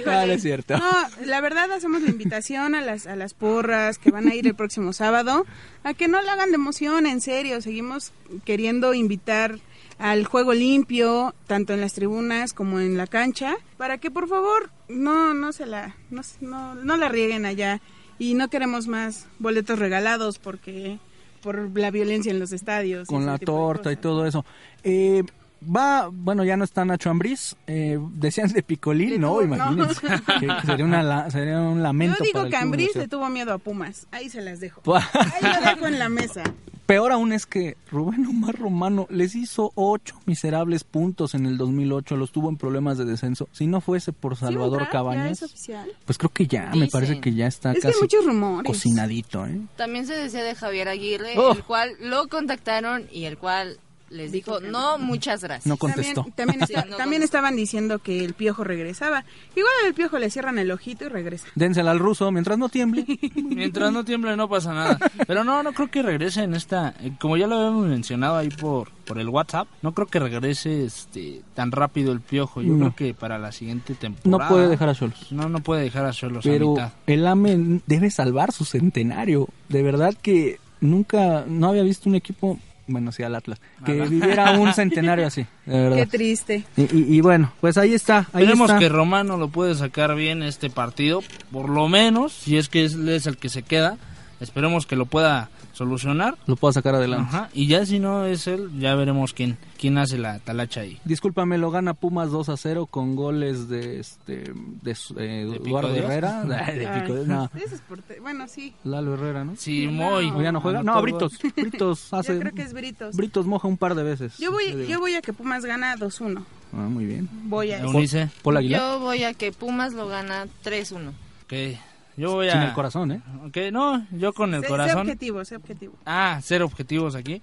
No, 0.04 0.26
no 0.26 0.32
es 0.32 0.42
cierto. 0.42 0.76
No, 0.76 1.26
la 1.26 1.40
verdad 1.40 1.70
hacemos 1.72 2.02
la 2.02 2.10
invitación 2.10 2.74
a 2.74 2.80
las, 2.80 3.06
a 3.06 3.16
las 3.16 3.34
porras 3.34 3.98
que 3.98 4.10
van 4.10 4.28
a 4.28 4.34
ir 4.34 4.46
el 4.46 4.54
próximo 4.54 4.92
sábado 4.92 5.44
a 5.84 5.94
que 5.94 6.08
no 6.08 6.20
la 6.22 6.32
hagan 6.32 6.50
de 6.50 6.56
emoción, 6.56 7.06
en 7.06 7.20
serio. 7.20 7.60
Seguimos 7.60 8.12
queriendo 8.44 8.94
invitar 8.94 9.58
al 9.98 10.24
juego 10.24 10.54
limpio, 10.54 11.34
tanto 11.46 11.74
en 11.74 11.80
las 11.80 11.92
tribunas 11.92 12.52
como 12.54 12.80
en 12.80 12.96
la 12.96 13.06
cancha, 13.06 13.54
para 13.76 13.98
que 13.98 14.10
por 14.10 14.28
favor 14.28 14.70
no, 14.88 15.34
no 15.34 15.52
se 15.52 15.66
la, 15.66 15.94
no, 16.10 16.22
no, 16.40 16.74
no 16.74 16.96
la 16.96 17.08
rieguen 17.08 17.46
allá. 17.46 17.80
Y 18.18 18.34
no 18.34 18.48
queremos 18.48 18.86
más 18.88 19.26
boletos 19.38 19.78
regalados 19.78 20.38
porque 20.38 20.98
por 21.42 21.78
la 21.78 21.90
violencia 21.90 22.30
en 22.30 22.38
los 22.38 22.52
estadios. 22.52 23.08
con 23.08 23.26
la 23.26 23.38
torta 23.38 23.92
y 23.92 23.96
todo 23.96 24.26
eso. 24.26 24.44
Eh, 24.82 25.22
va, 25.64 26.08
bueno, 26.10 26.44
ya 26.44 26.56
no 26.56 26.64
está 26.64 26.84
Nacho 26.84 27.10
Ambriz, 27.10 27.56
eh, 27.66 27.98
decían 28.14 28.48
de 28.52 28.62
Picolín, 28.62 29.20
no, 29.20 29.42
imagínense, 29.42 30.00
que 30.40 30.66
sería, 30.66 30.84
una, 30.84 31.30
sería 31.30 31.60
un 31.60 31.82
lamento 31.82 32.18
Yo 32.18 32.24
digo 32.24 32.38
para 32.40 32.50
que 32.50 32.56
Ambriz 32.56 32.96
le 32.96 33.08
tuvo 33.08 33.28
miedo 33.28 33.52
a 33.52 33.58
Pumas. 33.58 34.06
Ahí 34.10 34.28
se 34.28 34.40
las 34.40 34.60
dejo. 34.60 34.82
Ahí 34.94 35.42
lo 35.42 35.70
dejo 35.70 35.86
en 35.86 35.98
la 35.98 36.08
mesa. 36.08 36.42
Peor 36.86 37.12
aún 37.12 37.32
es 37.32 37.46
que 37.46 37.76
Rubén 37.90 38.26
Omar 38.26 38.56
Romano 38.58 39.06
les 39.08 39.34
hizo 39.34 39.72
ocho 39.76 40.16
miserables 40.26 40.84
puntos 40.84 41.34
en 41.34 41.46
el 41.46 41.56
2008, 41.56 42.16
los 42.16 42.32
tuvo 42.32 42.48
en 42.48 42.56
problemas 42.56 42.98
de 42.98 43.04
descenso. 43.04 43.48
Si 43.52 43.66
no 43.66 43.80
fuese 43.80 44.12
por 44.12 44.34
¿Sí 44.36 44.40
Salvador? 44.40 44.82
¿Ya 44.82 44.90
Cabañas, 44.90 45.42
es 45.42 45.50
oficial? 45.50 45.90
pues 46.04 46.18
creo 46.18 46.30
que 46.30 46.46
ya, 46.46 46.70
me 46.74 46.88
parece 46.88 47.20
que 47.20 47.32
ya 47.34 47.46
está 47.46 47.72
Es 47.72 47.80
que 47.80 47.86
hay 47.86 47.92
casi 47.92 48.02
muchos 48.04 48.26
rumores. 48.26 48.66
cocinadito, 48.70 49.46
¿eh? 49.46 49.60
También 49.76 50.06
se 50.06 50.14
decía 50.14 50.42
de 50.42 50.54
Javier 50.54 50.88
Aguirre, 50.88 51.34
Oh. 51.38 51.52
el 51.52 51.64
cual 51.64 51.92
lo 52.00 52.28
contactaron 52.28 53.06
y 53.12 53.24
el 53.24 53.38
cual 53.38 53.78
les 54.12 54.30
dijo, 54.32 54.60
no, 54.60 54.98
muchas 54.98 55.42
gracias. 55.42 55.66
No 55.66 55.76
contestó. 55.76 56.26
También, 56.36 56.58
también, 56.58 56.58
Sí, 56.66 56.74
está- 56.74 56.84
no 56.90 56.96
también 56.96 57.20
contestó. 57.20 57.24
estaban 57.24 57.56
diciendo 57.56 57.98
que 57.98 58.24
el 58.24 58.34
piojo 58.34 58.62
regresaba. 58.64 59.24
Igual 59.56 59.72
al 59.86 59.94
piojo 59.94 60.18
le 60.18 60.30
cierran 60.30 60.58
el 60.58 60.70
ojito 60.70 61.04
y 61.06 61.08
regresa. 61.08 61.46
Dénsela 61.54 61.90
al 61.90 61.98
ruso 61.98 62.30
mientras 62.30 62.58
no 62.58 62.68
tiemble. 62.68 63.04
Mientras 63.34 63.92
no 63.92 64.04
tiemble 64.04 64.36
no 64.36 64.48
pasa 64.48 64.72
nada. 64.74 64.98
Pero 65.26 65.44
no, 65.44 65.62
no 65.62 65.72
creo 65.72 65.90
que 65.90 66.02
regrese 66.02 66.42
en 66.42 66.54
esta, 66.54 66.94
eh, 67.00 67.12
como 67.20 67.36
ya 67.36 67.46
lo 67.46 67.56
habíamos 67.56 67.86
mencionado 67.86 68.36
ahí 68.36 68.48
por, 68.48 68.90
por 69.04 69.18
el 69.18 69.28
WhatsApp, 69.28 69.68
no 69.82 69.92
creo 69.92 70.06
que 70.06 70.18
regrese 70.18 70.84
este 70.84 71.42
tan 71.54 71.70
rápido 71.72 72.12
el 72.12 72.20
piojo. 72.20 72.60
Yo 72.62 72.72
No. 72.72 72.78
creo 72.78 72.96
que 72.96 73.14
para 73.14 73.38
la 73.38 73.52
siguiente 73.52 73.92
No 73.94 73.98
temporada. 73.98 74.48
puede 74.50 74.68
dejar 74.68 74.88
a 74.88 74.94
Cholos. 74.94 75.32
No, 75.32 75.48
no 75.48 75.60
puede 75.60 75.82
dejar 75.82 76.04
a 76.06 76.12
Cholos 76.12 76.44
a 76.44 76.48
Pero 76.50 76.70
mitad. 76.72 76.92
el 77.06 77.26
AME 77.26 77.80
debe 77.86 78.10
salvar 78.10 78.52
su 78.52 78.64
centenario. 78.64 79.48
De 79.68 79.82
verdad 79.82 80.14
que 80.20 80.58
nunca, 80.80 81.44
no 81.46 81.68
había 81.68 81.82
visto 81.82 82.08
un 82.08 82.14
equipo, 82.16 82.58
bueno, 82.92 83.10
sí 83.12 83.22
al 83.22 83.34
Atlas, 83.34 83.60
que 83.84 83.94
Nada. 83.94 84.08
viviera 84.10 84.50
un 84.52 84.72
centenario 84.74 85.26
así, 85.26 85.46
de 85.66 85.92
Qué 85.96 86.06
triste. 86.06 86.64
Y, 86.76 86.82
y- 86.82 87.16
y 87.16 87.20
bueno, 87.20 87.52
pues 87.60 87.76
ahí 87.78 87.94
está, 87.94 88.18
ahí 88.32 88.42
Esperemos 88.44 88.70
está. 88.70 88.78
que 88.78 88.88
Romano 88.88 89.36
lo 89.36 89.48
puede 89.48 89.74
sacar 89.74 90.14
bien 90.14 90.42
este 90.42 90.70
partido, 90.70 91.22
por 91.50 91.68
lo 91.68 91.88
menos, 91.88 92.32
si 92.32 92.56
es 92.56 92.68
que 92.68 92.84
es, 92.84 92.94
es 92.94 93.26
el 93.26 93.36
que 93.36 93.48
se 93.48 93.62
queda. 93.62 93.96
Esperemos 94.40 94.86
que 94.86 94.96
lo 94.96 95.06
pueda 95.06 95.50
solucionar. 95.72 96.36
Lo 96.46 96.56
puedo 96.56 96.72
sacar 96.72 96.94
adelante. 96.94 97.28
Ajá, 97.28 97.48
y 97.52 97.66
ya 97.66 97.84
si 97.86 97.98
no 97.98 98.24
es 98.26 98.46
él, 98.46 98.70
ya 98.78 98.94
veremos 98.94 99.32
quién, 99.32 99.56
quién 99.78 99.98
hace 99.98 100.18
la 100.18 100.38
talacha 100.38 100.80
ahí. 100.82 100.98
Discúlpame, 101.04 101.58
lo 101.58 101.70
gana 101.70 101.94
Pumas 101.94 102.30
2 102.30 102.48
a 102.48 102.56
0 102.56 102.86
con 102.86 103.16
goles 103.16 103.68
de 103.68 104.00
este 104.00 104.52
de, 104.82 104.90
eh, 104.92 105.46
¿De 105.46 105.56
Eduardo? 105.56 105.94
Herrera, 105.94 106.42
Ay, 106.66 106.78
de 106.78 106.86
Pico 106.88 107.14
Dios, 107.14 107.26
no, 107.26 107.50
es 107.54 107.80
por 107.88 108.02
te- 108.02 108.20
Bueno, 108.20 108.46
sí. 108.48 108.74
Lalo 108.84 109.14
Herrera, 109.14 109.44
¿no? 109.44 109.54
Sí, 109.56 109.88
muy. 109.88 110.30
¿O 110.30 110.42
ya 110.42 110.52
no 110.52 110.60
juega? 110.60 110.82
No, 110.82 111.00
Britos, 111.02 111.38
Britos 111.56 112.12
hace 112.12 112.34
Yo 112.34 112.40
creo 112.40 112.52
que 112.54 112.62
es 112.62 112.72
Britos. 112.72 113.16
Britos 113.16 113.46
moja 113.46 113.68
un 113.68 113.76
par 113.76 113.94
de 113.94 114.02
veces. 114.02 114.38
Yo 114.38 114.52
voy, 114.52 114.86
yo 114.86 115.00
voy 115.00 115.14
a 115.14 115.22
que 115.22 115.32
Pumas 115.32 115.64
gana 115.64 115.96
2-1. 115.96 116.44
Ah, 116.74 116.76
muy 116.88 117.04
bien. 117.04 117.28
Voy 117.44 117.72
a. 117.72 117.82
Yo 117.82 118.98
voy 119.00 119.24
a 119.24 119.34
que 119.34 119.52
Pumas 119.52 119.92
lo 119.92 120.06
gana 120.08 120.46
3-1. 120.64 121.08
ok. 121.44 121.78
Yo 122.16 122.32
voy 122.32 122.48
a... 122.48 122.52
Sin 122.52 122.62
el 122.62 122.72
corazón, 122.74 123.12
¿eh? 123.12 123.22
Ok, 123.46 123.56
no, 123.72 124.06
yo 124.12 124.32
con 124.32 124.54
el 124.54 124.60
Sé, 124.60 124.66
sé 124.66 124.70
corazón... 124.70 125.00
objetivo, 125.00 125.44
sé 125.44 125.56
objetivo. 125.56 125.94
Ah, 126.06 126.40
cero 126.42 126.66
objetivos 126.66 127.14
aquí. 127.14 127.42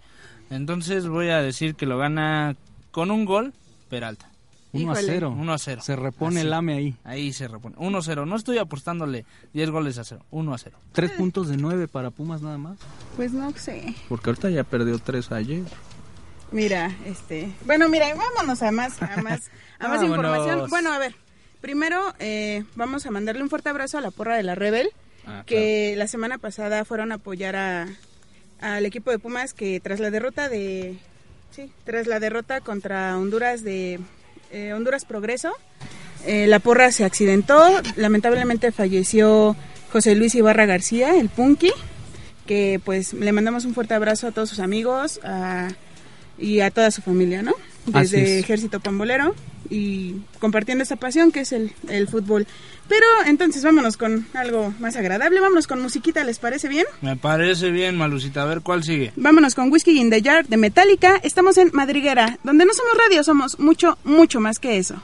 Entonces 0.49 1.07
voy 1.07 1.29
a 1.29 1.41
decir 1.41 1.75
que 1.75 1.85
lo 1.85 1.97
gana 1.97 2.55
con 2.91 3.11
un 3.11 3.25
gol 3.25 3.53
Peralta. 3.89 4.29
1 4.71 4.91
a 4.91 4.93
Híjole. 4.93 5.07
0. 5.13 5.35
1 5.35 5.53
a 5.53 5.57
0. 5.57 5.81
Se 5.83 5.95
repone 5.95 6.39
Así. 6.39 6.47
el 6.47 6.53
AME 6.53 6.73
ahí. 6.75 6.95
Ahí 7.03 7.33
se 7.33 7.47
repone. 7.47 7.75
1 7.79 7.97
a 7.97 8.01
0. 8.03 8.25
No 8.27 8.35
estoy 8.35 8.59
apostándole 8.59 9.25
10 9.53 9.71
goles 9.71 9.97
a 9.97 10.03
0. 10.03 10.23
1 10.29 10.53
a 10.53 10.57
0. 10.59 10.77
Tres 10.91 11.11
puntos 11.11 11.47
de 11.47 11.57
nueve 11.57 11.87
para 11.87 12.11
Pumas 12.11 12.43
nada 12.43 12.59
más. 12.59 12.77
Pues 13.15 13.31
no 13.33 13.49
sé. 13.53 13.95
Porque 14.07 14.29
ahorita 14.29 14.51
ya 14.51 14.63
perdió 14.63 14.99
tres 14.99 15.31
ayer. 15.31 15.63
Mira, 16.51 16.91
este. 17.05 17.51
Bueno, 17.65 17.89
mira, 17.89 18.07
vámonos 18.15 18.61
a 18.61 18.71
más, 18.71 19.01
a 19.01 19.07
más, 19.21 19.49
a 19.79 19.87
más 19.87 20.01
Vámonos. 20.01 20.03
información. 20.03 20.69
Bueno, 20.69 20.91
a 20.93 20.99
ver. 20.99 21.15
Primero, 21.61 22.13
eh, 22.19 22.63
vamos 22.75 23.05
a 23.05 23.11
mandarle 23.11 23.43
un 23.43 23.49
fuerte 23.49 23.69
abrazo 23.69 23.97
a 23.97 24.01
la 24.01 24.11
porra 24.11 24.37
de 24.37 24.43
la 24.43 24.55
Rebel, 24.55 24.89
Ah, 25.27 25.43
que 25.45 25.93
la 25.97 26.07
semana 26.07 26.37
pasada 26.39 26.85
fueron 26.85 27.11
a 27.11 27.15
apoyar 27.15 27.55
a, 27.55 27.87
al 28.61 28.85
equipo 28.85 29.11
de 29.11 29.19
Pumas 29.19 29.53
que 29.53 29.79
tras 29.79 29.99
la 29.99 30.09
derrota 30.09 30.49
de. 30.49 30.95
Sí, 31.51 31.69
tras 31.83 32.07
la 32.07 32.19
derrota 32.19 32.61
contra 32.61 33.15
Honduras 33.17 33.63
de 33.63 33.99
eh, 34.51 34.73
Honduras 34.73 35.05
Progreso, 35.05 35.51
eh, 36.25 36.47
la 36.47 36.59
porra 36.59 36.91
se 36.91 37.03
accidentó. 37.03 37.61
Lamentablemente 37.97 38.71
falleció 38.71 39.55
José 39.91 40.15
Luis 40.15 40.33
Ibarra 40.35 40.65
García, 40.65 41.19
el 41.19 41.29
Punky, 41.29 41.71
que 42.47 42.79
pues 42.83 43.13
le 43.13 43.31
mandamos 43.31 43.65
un 43.65 43.73
fuerte 43.75 43.93
abrazo 43.93 44.27
a 44.27 44.31
todos 44.31 44.49
sus 44.49 44.59
amigos 44.59 45.19
a- 45.23 45.67
y 46.39 46.61
a 46.61 46.71
toda 46.71 46.89
su 46.89 47.01
familia, 47.01 47.41
¿no? 47.43 47.53
Desde 47.85 48.37
es. 48.39 48.43
Ejército 48.43 48.79
Pambolero 48.79 49.35
y 49.69 50.15
compartiendo 50.39 50.83
esta 50.83 50.95
pasión 50.95 51.31
que 51.31 51.41
es 51.41 51.51
el, 51.51 51.73
el 51.87 52.07
fútbol. 52.07 52.47
Pero 52.87 53.05
entonces 53.27 53.63
vámonos 53.63 53.97
con 53.97 54.25
algo 54.33 54.73
más 54.79 54.95
agradable, 54.95 55.39
vámonos 55.39 55.67
con 55.67 55.79
musiquita, 55.79 56.23
¿les 56.23 56.39
parece 56.39 56.67
bien? 56.67 56.85
Me 57.01 57.15
parece 57.15 57.69
bien, 57.69 57.95
Malucita. 57.95 58.41
A 58.41 58.45
ver 58.45 58.61
cuál 58.61 58.83
sigue. 58.83 59.13
Vámonos 59.15 59.53
con 59.53 59.71
Whiskey 59.71 59.99
in 59.99 60.09
the 60.09 60.21
Jar 60.23 60.47
de 60.47 60.57
Metallica. 60.57 61.19
Estamos 61.21 61.57
en 61.57 61.69
Madriguera, 61.71 62.39
donde 62.43 62.65
no 62.65 62.73
somos 62.73 62.93
radio, 62.97 63.23
somos 63.23 63.59
mucho, 63.59 63.99
mucho 64.03 64.39
más 64.39 64.57
que 64.57 64.77
eso. 64.77 65.01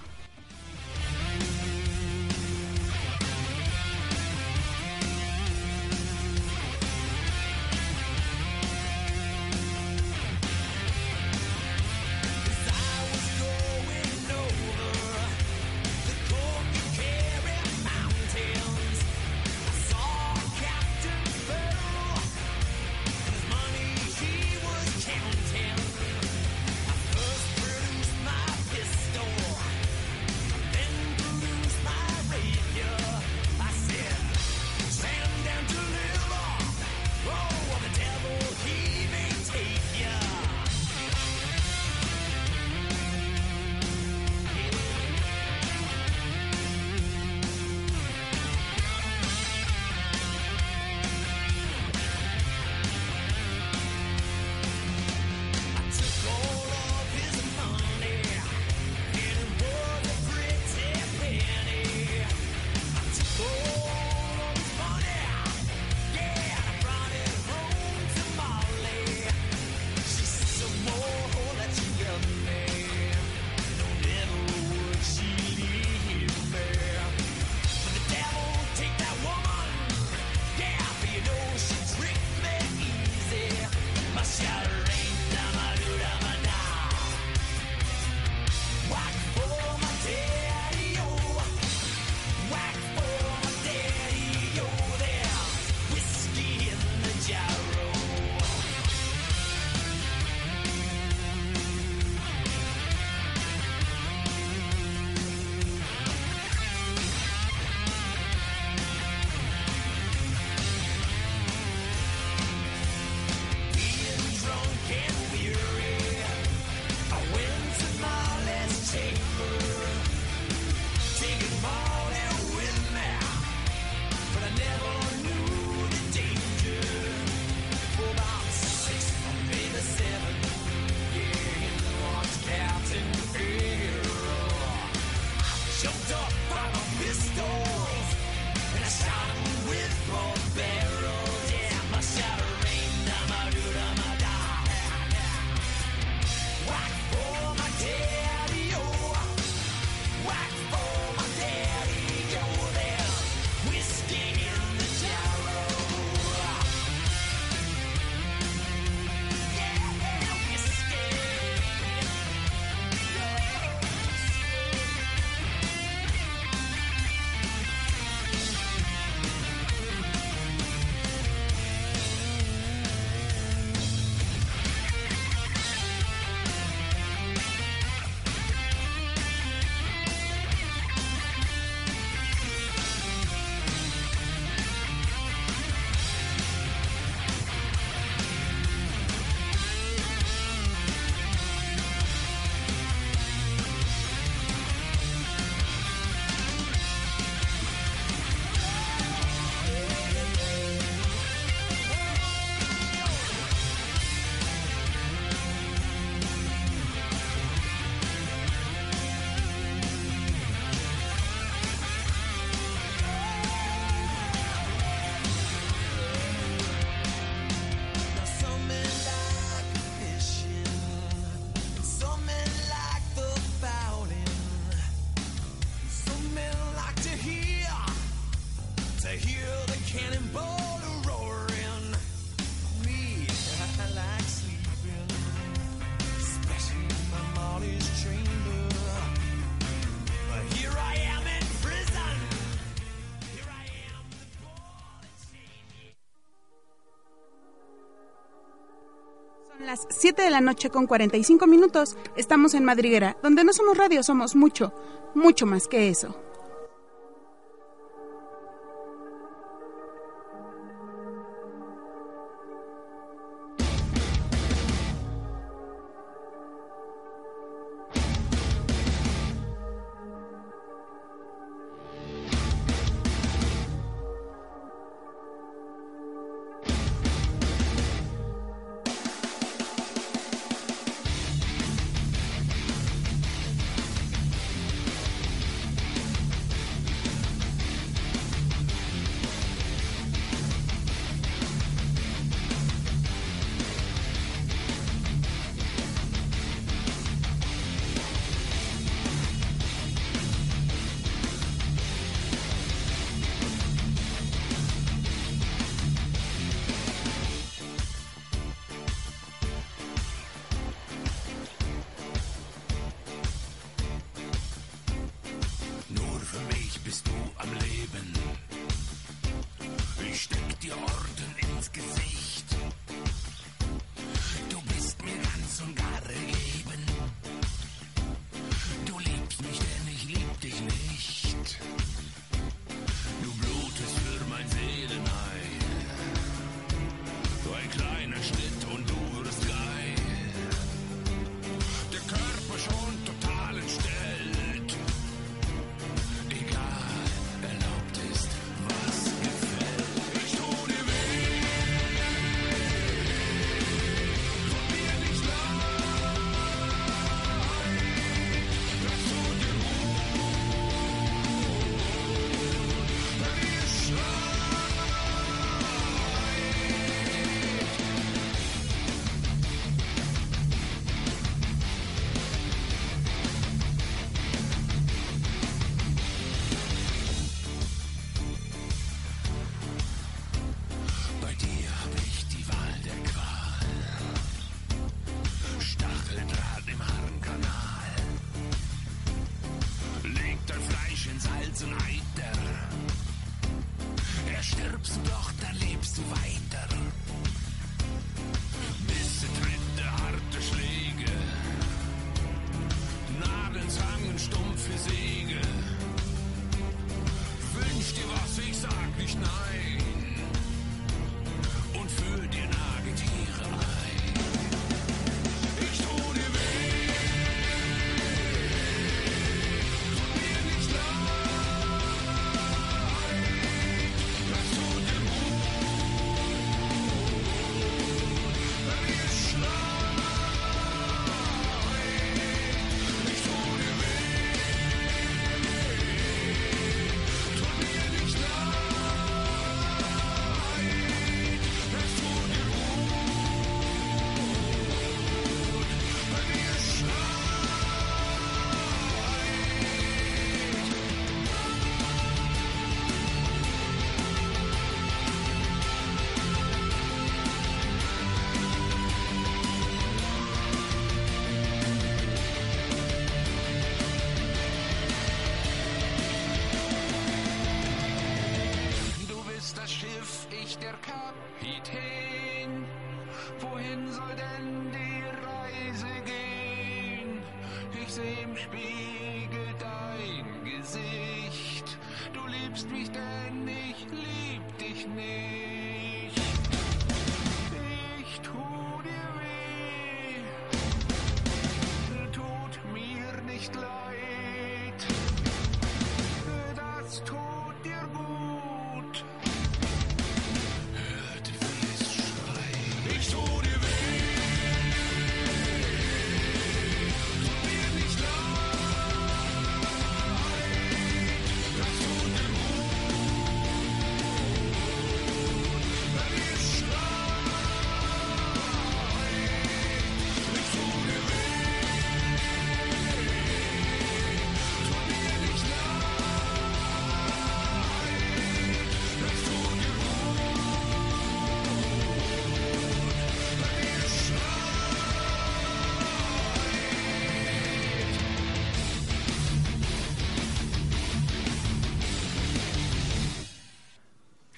las 249.76 249.88
7 249.90 250.22
de 250.22 250.30
la 250.30 250.40
noche 250.40 250.70
con 250.70 250.88
45 250.88 251.48
minutos 251.48 251.98
estamos 252.16 252.54
en 252.54 252.64
Madriguera, 252.64 253.18
donde 253.22 253.44
no 253.44 253.52
somos 253.52 253.78
radio, 253.78 254.04
somos 254.04 254.34
mucho, 254.34 254.74
mucho 255.14 255.46
más 255.46 255.68
que 255.68 255.90
eso. 255.90 256.16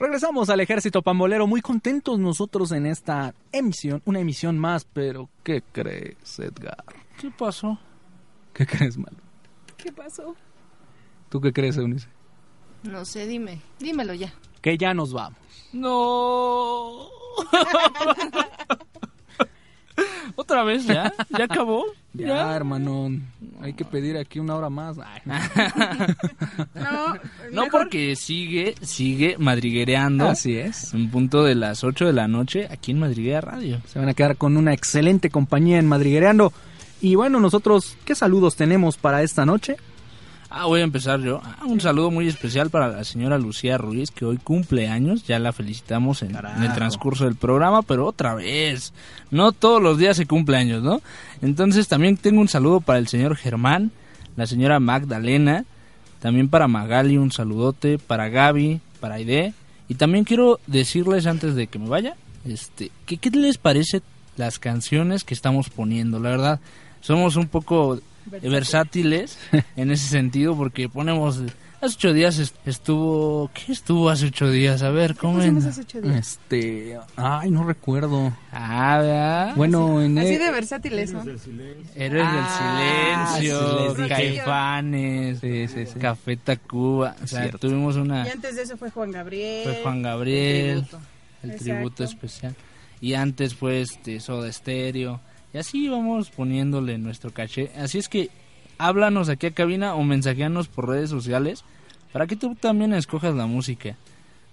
Regresamos 0.07 0.49
al 0.49 0.61
ejército 0.61 1.01
pambolero, 1.01 1.47
muy 1.47 1.59
contentos 1.59 2.17
nosotros 2.17 2.71
en 2.71 2.85
esta 2.85 3.33
emisión, 3.51 4.01
una 4.05 4.21
emisión 4.21 4.57
más, 4.57 4.85
pero 4.85 5.27
¿qué 5.43 5.61
crees, 5.73 6.39
Edgar? 6.39 6.85
¿Qué 7.19 7.29
pasó? 7.29 7.77
¿Qué 8.53 8.65
crees, 8.65 8.97
Malo? 8.97 9.17
¿Qué 9.75 9.91
pasó? 9.91 10.33
¿Tú 11.27 11.41
qué 11.41 11.51
crees, 11.51 11.75
Eunice? 11.75 12.07
No 12.83 13.03
sé, 13.03 13.27
dime, 13.27 13.59
dímelo 13.79 14.13
ya. 14.13 14.33
Que 14.61 14.77
ya 14.77 14.93
nos 14.93 15.11
vamos. 15.11 15.39
No. 15.73 17.09
¿Otra 20.47 20.63
vez 20.63 20.85
ya? 20.85 21.11
¿Ya 21.37 21.43
acabó? 21.43 21.83
Ya, 22.13 22.55
hermano, 22.55 23.09
hay 23.61 23.73
que 23.73 23.83
pedir 23.85 24.15
aquí 24.17 24.39
una 24.39 24.55
hora 24.55 24.69
más. 24.69 24.97
Ay, 24.97 25.21
no. 25.25 25.35
No, 26.75 27.13
No, 27.51 27.61
mejor- 27.63 27.69
porque 27.83 28.15
sigue, 28.15 28.75
sigue 28.81 29.35
madriguereando. 29.37 30.27
Así 30.29 30.55
es. 30.57 30.93
En 30.93 31.09
punto 31.11 31.43
de 31.43 31.55
las 31.55 31.83
8 31.83 32.05
de 32.07 32.13
la 32.13 32.27
noche 32.27 32.67
aquí 32.71 32.91
en 32.91 32.99
Madriguera 32.99 33.41
Radio. 33.41 33.81
Se 33.87 33.99
van 33.99 34.07
a 34.09 34.13
quedar 34.13 34.37
con 34.37 34.55
una 34.57 34.73
excelente 34.73 35.29
compañía 35.29 35.79
en 35.79 35.87
Madriguereando. 35.87 36.53
Y 37.01 37.15
bueno, 37.15 37.39
nosotros, 37.39 37.97
¿qué 38.05 38.15
saludos 38.15 38.55
tenemos 38.55 38.97
para 38.97 39.21
esta 39.21 39.45
noche? 39.45 39.75
Ah, 40.49 40.65
voy 40.65 40.79
a 40.79 40.83
empezar 40.83 41.19
yo. 41.19 41.41
Ah, 41.43 41.65
un 41.65 41.81
saludo 41.81 42.09
muy 42.09 42.27
especial 42.27 42.69
para 42.69 42.87
la 42.87 43.03
señora 43.03 43.37
Lucía 43.37 43.77
Ruiz, 43.77 44.11
que 44.11 44.25
hoy 44.25 44.37
cumple 44.37 44.87
años. 44.87 45.25
Ya 45.25 45.39
la 45.39 45.51
felicitamos 45.51 46.21
en, 46.21 46.35
en 46.35 46.63
el 46.63 46.73
transcurso 46.73 47.25
del 47.25 47.35
programa, 47.35 47.81
pero 47.81 48.05
otra 48.05 48.33
vez. 48.33 48.93
No 49.29 49.51
todos 49.51 49.81
los 49.81 49.97
días 49.97 50.15
se 50.15 50.25
cumple 50.25 50.57
años, 50.57 50.83
¿no? 50.83 51.01
Entonces 51.41 51.87
también 51.87 52.15
tengo 52.15 52.39
un 52.39 52.47
saludo 52.47 52.79
para 52.79 52.99
el 52.99 53.07
señor 53.07 53.35
Germán, 53.35 53.91
la 54.37 54.47
señora 54.47 54.79
Magdalena, 54.79 55.65
también 56.21 56.47
para 56.47 56.67
Magali 56.67 57.17
un 57.17 57.31
saludote, 57.31 57.99
para 57.99 58.29
Gaby, 58.29 58.79
para 59.01 59.15
Aide. 59.15 59.53
Y 59.89 59.95
también 59.95 60.23
quiero 60.23 60.59
decirles 60.65 61.27
antes 61.27 61.55
de 61.55 61.67
que 61.67 61.79
me 61.79 61.89
vaya, 61.89 62.15
este, 62.45 62.91
que 63.05 63.17
qué 63.17 63.29
les 63.31 63.57
parece 63.57 64.01
las 64.37 64.59
canciones 64.59 65.23
que 65.23 65.33
estamos 65.33 65.69
poniendo. 65.69 66.19
La 66.19 66.29
verdad, 66.29 66.59
somos 67.01 67.35
un 67.35 67.47
poco 67.47 67.99
versátiles 68.29 69.37
en 69.75 69.91
ese 69.91 70.07
sentido 70.07 70.55
porque 70.55 70.89
ponemos 70.89 71.37
hace 71.79 71.95
ocho 71.95 72.11
días 72.11 72.39
est- 72.39 72.55
estuvo 72.65 73.51
qué 73.53 73.71
estuvo 73.71 74.09
hace 74.09 74.25
ocho 74.27 74.49
días 74.49 74.81
a 74.81 74.89
ver 74.89 75.15
cómo 75.15 75.39
hace 75.39 75.81
ocho 75.81 76.01
días? 76.01 76.15
Este, 76.15 76.97
ay, 77.15 77.51
no 77.51 77.63
recuerdo. 77.63 78.33
ah 78.51 78.97
¿verdad? 78.99 79.55
Bueno, 79.55 80.01
en 80.01 80.17
Así 80.17 80.33
e- 80.35 80.39
de 80.39 80.51
versátiles 80.51 81.11
son. 81.11 81.29
héroes 81.95 82.25
Ah, 82.27 83.37
del 83.37 83.37
silencio 83.45 83.69
sí 83.69 83.83
les 83.83 83.97
dije. 83.97 84.09
caifanes 84.09 85.39
Sí, 85.39 85.67
sí, 85.67 85.85
sí. 85.85 85.99
café 85.99 86.35
Tacuba 86.37 87.15
o 87.23 87.27
sea 87.27 87.41
Cierto. 87.41 87.59
tuvimos 87.59 87.95
una 87.95 88.25
Y 88.27 88.31
antes 88.31 88.55
de 88.55 88.61
eso 88.63 88.75
fue 88.77 88.89
Juan 88.89 89.11
Gabriel. 89.11 89.63
fue 89.63 89.83
Juan 89.83 90.01
Gabriel 90.01 90.83
tributo. 90.87 90.99
el 91.43 91.55
tributo 91.57 92.03
especial 92.03 92.55
y 92.99 93.13
antes 93.13 93.53
fue 93.53 93.81
este 93.81 94.19
Soda 94.19 94.51
Stereo 94.51 95.19
y 95.57 95.59
así 95.59 95.89
vamos 95.89 96.29
poniéndole 96.29 96.99
nuestro 96.99 97.31
caché. 97.31 97.71
Así 97.75 97.97
es 97.97 98.09
que 98.09 98.29
háblanos 98.77 99.27
aquí 99.27 99.47
a 99.47 99.51
cabina 99.55 99.95
o 99.95 100.03
mensajeanos 100.03 100.67
por 100.67 100.87
redes 100.87 101.09
sociales 101.09 101.63
para 102.13 102.27
que 102.27 102.35
tú 102.35 102.53
también 102.53 102.93
escojas 102.93 103.33
la 103.33 103.47
música 103.47 103.95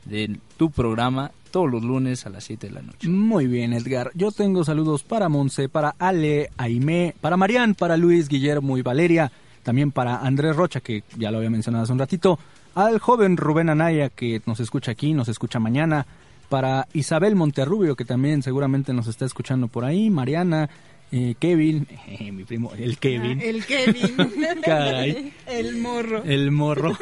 de 0.07 0.39
tu 0.57 0.71
programa 0.71 1.31
todos 1.51 1.71
los 1.71 1.83
lunes 1.83 2.25
a 2.25 2.31
las 2.31 2.45
7 2.45 2.69
de 2.69 2.73
la 2.73 2.81
noche. 2.81 3.07
Muy 3.07 3.47
bien, 3.47 3.75
Edgar. 3.75 4.13
Yo 4.15 4.33
tengo 4.33 4.65
saludos 4.65 5.03
para 5.03 5.29
Monse, 5.29 5.69
para 5.69 5.95
Ale, 5.99 6.49
Aimé, 6.57 7.15
para 7.21 7.37
Marián, 7.37 7.75
para 7.75 7.99
Luis, 7.99 8.31
Guillermo 8.31 8.79
y 8.79 8.83
Valeria, 8.83 9.31
también 9.63 9.93
para 9.93 10.21
Andrés 10.21 10.57
Rocha, 10.57 10.81
que 10.81 11.05
ya 11.19 11.31
lo 11.31 11.37
había 11.37 11.51
mencionado 11.51 11.85
hace 11.85 11.93
un 11.93 11.99
ratito, 11.99 12.39
al 12.75 12.99
joven 12.99 13.37
Rubén 13.37 13.69
Anaya, 13.69 14.09
que 14.09 14.41
nos 14.47 14.59
escucha 14.59 14.93
aquí, 14.93 15.13
nos 15.13 15.29
escucha 15.29 15.59
mañana, 15.59 16.07
para 16.49 16.89
Isabel 16.93 17.35
Monterrubio, 17.37 17.95
que 17.95 18.05
también 18.05 18.43
seguramente 18.43 18.93
nos 18.95 19.07
está 19.07 19.25
escuchando 19.25 19.69
por 19.69 19.85
ahí, 19.85 20.09
Mariana, 20.09 20.71
eh, 21.17 21.37
Kevin, 21.39 21.87
eh, 22.09 22.33
mi 22.33 22.43
primo, 22.45 22.73
el 22.77 22.99
Kevin, 22.99 23.39
Ah, 23.41 23.45
el 23.45 23.65
Kevin. 23.65 24.17
Caray. 24.65 25.33
el 25.47 25.77
morro. 25.77 26.25
el 26.25 26.51
morro. 26.51 26.99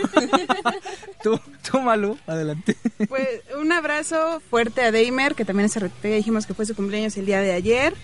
tú, 1.23 1.41
Malu, 1.81 2.19
adelante. 2.27 2.77
Pues 3.09 3.27
un 3.59 3.73
abrazo 3.73 4.41
fuerte 4.51 4.83
a 4.83 4.93
Deimer, 4.93 5.35
que 5.35 5.47
también 5.47 5.69
se 5.71 5.81
repite, 5.81 6.15
dijimos 6.15 6.47
que 6.47 6.53
fue 6.53 6.67
su 6.67 6.75
cumpleaños 6.75 7.17
el 7.17 7.25
día 7.27 7.41
de 7.41 7.53
ayer. 7.53 7.95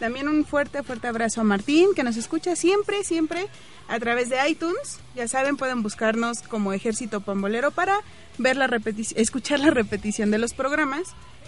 También 0.00 0.26
un 0.28 0.44
fuerte, 0.44 0.82
fuerte 0.82 1.06
abrazo 1.06 1.42
a 1.42 1.44
Martín, 1.44 1.90
que 1.94 2.02
nos 2.02 2.16
escucha 2.16 2.56
siempre, 2.56 3.04
siempre 3.04 3.46
a 3.86 4.00
través 4.00 4.30
de 4.30 4.36
iTunes. 4.48 4.98
Ya 5.14 5.28
saben, 5.28 5.56
pueden 5.56 5.82
buscarnos 5.84 6.40
como 6.42 6.72
Ejército 6.72 7.20
Pambolero 7.20 7.70
para 7.70 8.00
ver 8.38 8.56
la 8.56 8.66
repetición, 8.66 9.20
escuchar 9.20 9.60
la 9.60 9.70
repetición 9.70 10.32
de 10.32 10.38
los 10.38 10.54
programas 10.54 11.02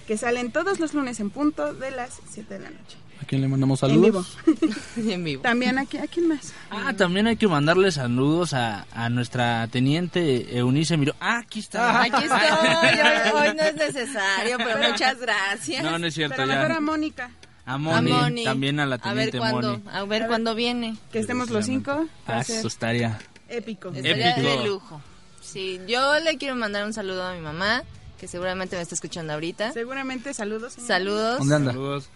que 0.06 0.16
salen 0.18 0.52
todos 0.52 0.78
los 0.78 0.94
lunes 0.94 1.18
en 1.18 1.30
punto 1.30 1.74
de 1.74 1.90
las 1.90 2.20
7 2.30 2.54
de 2.54 2.60
la 2.60 2.70
noche. 2.70 2.96
¿A 3.24 3.26
quién 3.26 3.40
le 3.40 3.48
mandamos 3.48 3.82
En 3.82 4.02
vivo. 4.02 4.22
saludos? 4.22 4.76
en 4.96 5.24
vivo. 5.24 5.40
También 5.42 5.78
aquí, 5.78 5.96
¿a 5.96 6.06
quién 6.06 6.28
más? 6.28 6.52
Ah, 6.70 6.92
también 6.94 7.26
hay 7.26 7.36
que 7.36 7.48
mandarle 7.48 7.90
saludos 7.90 8.52
a, 8.52 8.86
a 8.92 9.08
nuestra 9.08 9.66
teniente 9.68 10.58
Eunice 10.58 10.98
Miró. 10.98 11.14
Ah, 11.20 11.38
aquí 11.38 11.60
está. 11.60 12.02
Aquí 12.02 12.22
estoy, 12.22 12.38
hoy, 13.32 13.48
hoy 13.48 13.54
no 13.56 13.62
es 13.62 13.74
necesario, 13.76 14.58
pero 14.58 14.90
muchas 14.90 15.18
gracias. 15.18 15.82
No, 15.82 15.98
no 15.98 16.06
es 16.06 16.12
cierto. 16.14 16.36
Pero 16.36 16.48
ya. 16.48 16.56
mejor 16.56 16.72
a 16.72 16.80
Mónica, 16.80 17.30
A 17.64 17.74
A 17.74 17.78
Moni, 17.78 18.12
Moni. 18.12 18.44
también 18.44 18.78
a 18.78 18.84
la 18.84 18.96
A 18.96 19.14
ver 19.14 19.30
teniente 19.30 19.38
cuándo, 19.38 19.70
Moni. 19.78 19.82
a 19.90 20.04
ver 20.04 20.26
cuándo 20.26 20.54
viene. 20.54 20.96
que 21.10 21.18
estemos 21.20 21.48
los 21.48 21.64
cinco. 21.64 22.06
Ah, 22.26 22.38
a 22.38 22.40
eso 22.42 22.68
estaría. 22.68 23.18
épico. 23.48 23.88
Estaría 23.88 24.32
Épico. 24.32 24.48
de 24.48 24.64
lujo. 24.68 25.00
Sí, 25.40 25.80
yo 25.88 26.18
le 26.20 26.36
quiero 26.36 26.56
mandar 26.56 26.84
un 26.84 26.92
saludo 26.92 27.24
a 27.26 27.32
mi 27.34 27.40
mamá, 27.40 27.82
que 28.20 28.28
seguramente 28.28 28.76
me 28.76 28.82
está 28.82 28.94
escuchando 28.94 29.32
ahorita. 29.32 29.72
Seguramente 29.72 30.34
saludos. 30.34 30.74
señor. 30.74 30.88
Saludos. 30.88 31.38
¿Dónde 31.38 31.54
anda? 31.54 31.72
Saludos. 31.72 32.10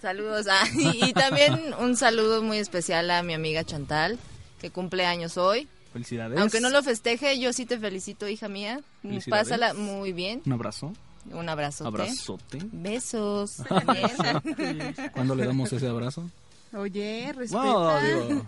Saludos. 0.00 0.46
ah, 0.50 0.64
y, 0.76 1.10
y 1.10 1.12
también 1.12 1.74
un 1.78 1.96
saludo 1.96 2.42
muy 2.42 2.58
especial 2.58 3.10
a 3.10 3.22
mi 3.22 3.34
amiga 3.34 3.64
Chantal, 3.64 4.18
que 4.60 4.70
cumple 4.70 5.06
años 5.06 5.36
hoy. 5.36 5.68
Felicidades. 5.92 6.38
Aunque 6.38 6.60
no 6.60 6.70
lo 6.70 6.82
festeje, 6.82 7.38
yo 7.40 7.52
sí 7.52 7.66
te 7.66 7.78
felicito, 7.78 8.28
hija 8.28 8.48
mía. 8.48 8.80
Pásala 9.28 9.74
muy 9.74 10.12
bien. 10.12 10.42
Un 10.46 10.52
abrazo. 10.52 10.92
Un 11.30 11.48
abrazo. 11.48 11.86
Abrazote. 11.86 12.58
Besos. 12.72 13.56
¿Cuándo 15.12 15.34
le 15.34 15.46
damos 15.46 15.72
ese 15.72 15.86
abrazo? 15.88 16.30
Oye, 16.72 17.32
respeta. 17.36 18.00
Digo. 18.02 18.44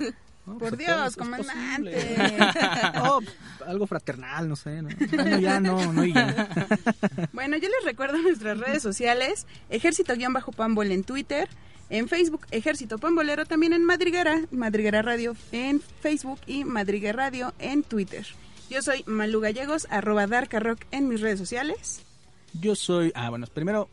No, 0.46 0.58
Por 0.58 0.76
Dios, 0.76 1.16
comandante. 1.16 1.96
Oh, 3.04 3.20
algo 3.66 3.86
fraternal, 3.86 4.48
no 4.48 4.56
sé. 4.56 4.82
¿no? 4.82 4.88
Bueno, 5.12 5.38
ya 5.38 5.60
no, 5.60 5.92
no. 5.92 6.04
ya. 6.04 6.48
Bueno, 7.32 7.56
yo 7.56 7.68
les 7.68 7.84
recuerdo 7.84 8.18
nuestras 8.18 8.58
redes 8.58 8.82
sociales, 8.82 9.46
Ejército-Pambol 9.70 10.90
en 10.90 11.04
Twitter, 11.04 11.48
en 11.90 12.08
Facebook, 12.08 12.46
Ejército 12.50 12.98
Pambolero, 12.98 13.44
también 13.44 13.72
en 13.72 13.84
Madriguera, 13.84 14.42
Madriguera 14.50 15.02
Radio 15.02 15.36
en 15.52 15.80
Facebook 15.80 16.40
y 16.46 16.64
Madriguera 16.64 17.12
Radio 17.12 17.54
en 17.58 17.82
Twitter. 17.82 18.26
Yo 18.70 18.80
soy 18.80 19.04
Malu 19.06 19.40
Gallegos, 19.40 19.86
arroba 19.90 20.26
Darka 20.26 20.58
Rock 20.58 20.86
en 20.90 21.08
mis 21.08 21.20
redes 21.20 21.38
sociales. 21.38 22.02
Yo 22.54 22.74
soy. 22.74 23.12
Ah, 23.14 23.28
bueno, 23.30 23.46
primero, 23.52 23.88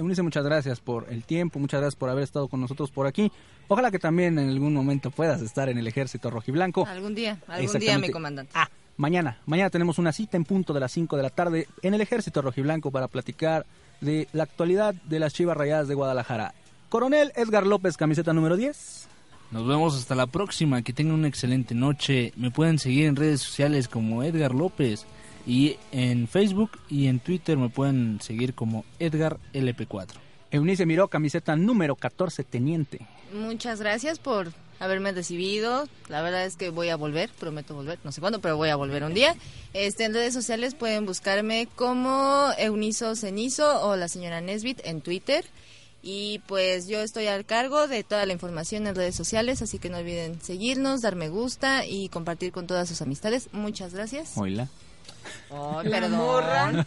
Eunice, 0.00 0.22
muchas 0.22 0.44
gracias 0.44 0.80
por 0.80 1.06
el 1.10 1.24
tiempo, 1.24 1.58
muchas 1.58 1.80
gracias 1.80 1.96
por 1.96 2.08
haber 2.08 2.24
estado 2.24 2.48
con 2.48 2.60
nosotros 2.60 2.90
por 2.90 3.06
aquí. 3.06 3.30
Ojalá 3.68 3.90
que 3.90 3.98
también 3.98 4.38
en 4.38 4.48
algún 4.48 4.74
momento 4.74 5.10
puedas 5.10 5.42
estar 5.42 5.68
en 5.68 5.78
el 5.78 5.86
ejército 5.86 6.30
rojiblanco. 6.30 6.86
algún 6.86 7.14
día, 7.14 7.38
algún 7.46 7.78
día, 7.78 7.98
mi 7.98 8.10
comandante. 8.10 8.52
Ah, 8.54 8.68
mañana. 8.96 9.38
Mañana 9.46 9.70
tenemos 9.70 9.98
una 9.98 10.12
cita 10.12 10.36
en 10.36 10.44
punto 10.44 10.72
de 10.72 10.80
las 10.80 10.92
5 10.92 11.16
de 11.16 11.22
la 11.22 11.30
tarde 11.30 11.68
en 11.82 11.94
el 11.94 12.00
Ejército 12.00 12.42
Rojiblanco 12.42 12.90
para 12.90 13.08
platicar 13.08 13.66
de 14.00 14.28
la 14.32 14.44
actualidad 14.44 14.94
de 14.94 15.18
las 15.18 15.34
Chivas 15.34 15.56
Rayadas 15.56 15.88
de 15.88 15.94
Guadalajara. 15.94 16.54
Coronel 16.88 17.32
Edgar 17.36 17.66
López, 17.66 17.96
camiseta 17.96 18.32
número 18.32 18.56
10. 18.56 19.08
Nos 19.50 19.66
vemos 19.66 19.96
hasta 19.96 20.14
la 20.14 20.26
próxima. 20.26 20.82
Que 20.82 20.92
tengan 20.92 21.14
una 21.14 21.28
excelente 21.28 21.74
noche. 21.74 22.32
Me 22.36 22.50
pueden 22.50 22.78
seguir 22.78 23.06
en 23.06 23.16
redes 23.16 23.40
sociales 23.40 23.88
como 23.88 24.22
Edgar 24.22 24.54
López. 24.54 25.06
Y 25.46 25.76
en 25.92 26.28
Facebook 26.28 26.72
y 26.88 27.06
en 27.06 27.20
Twitter 27.20 27.56
me 27.56 27.68
pueden 27.68 28.20
seguir 28.20 28.54
como 28.54 28.84
Edgar 28.98 29.38
LP4. 29.52 30.14
Eunice 30.50 30.84
Miró, 30.86 31.08
camiseta 31.08 31.56
número 31.56 31.94
14, 31.94 32.44
teniente. 32.44 33.00
Muchas 33.32 33.80
gracias 33.80 34.18
por 34.18 34.52
haberme 34.80 35.12
recibido. 35.12 35.86
La 36.08 36.22
verdad 36.22 36.44
es 36.44 36.56
que 36.56 36.70
voy 36.70 36.88
a 36.88 36.96
volver, 36.96 37.30
prometo 37.38 37.74
volver, 37.74 37.98
no 38.02 38.10
sé 38.10 38.20
cuándo, 38.20 38.40
pero 38.40 38.56
voy 38.56 38.70
a 38.70 38.76
volver 38.76 39.04
un 39.04 39.14
día. 39.14 39.36
Este, 39.72 40.04
en 40.04 40.14
redes 40.14 40.34
sociales 40.34 40.74
pueden 40.74 41.06
buscarme 41.06 41.68
como 41.76 42.48
Euniso 42.58 43.14
Cenizo 43.14 43.86
o 43.86 43.94
la 43.94 44.08
señora 44.08 44.40
Nesbit 44.40 44.80
en 44.84 45.00
Twitter. 45.00 45.44
Y 46.02 46.40
pues 46.46 46.88
yo 46.88 47.00
estoy 47.00 47.26
al 47.26 47.44
cargo 47.44 47.86
de 47.86 48.02
toda 48.02 48.24
la 48.24 48.32
información 48.32 48.86
en 48.86 48.94
redes 48.94 49.14
sociales, 49.14 49.60
así 49.60 49.78
que 49.78 49.90
no 49.90 49.98
olviden 49.98 50.40
seguirnos, 50.40 51.02
dar 51.02 51.14
me 51.14 51.28
gusta 51.28 51.84
y 51.84 52.08
compartir 52.08 52.52
con 52.52 52.66
todas 52.66 52.88
sus 52.88 53.02
amistades. 53.02 53.50
Muchas 53.52 53.92
gracias. 53.92 54.32
Oila. 54.36 54.68
Oh, 55.50 55.82
La 55.82 56.08
morra. 56.08 56.84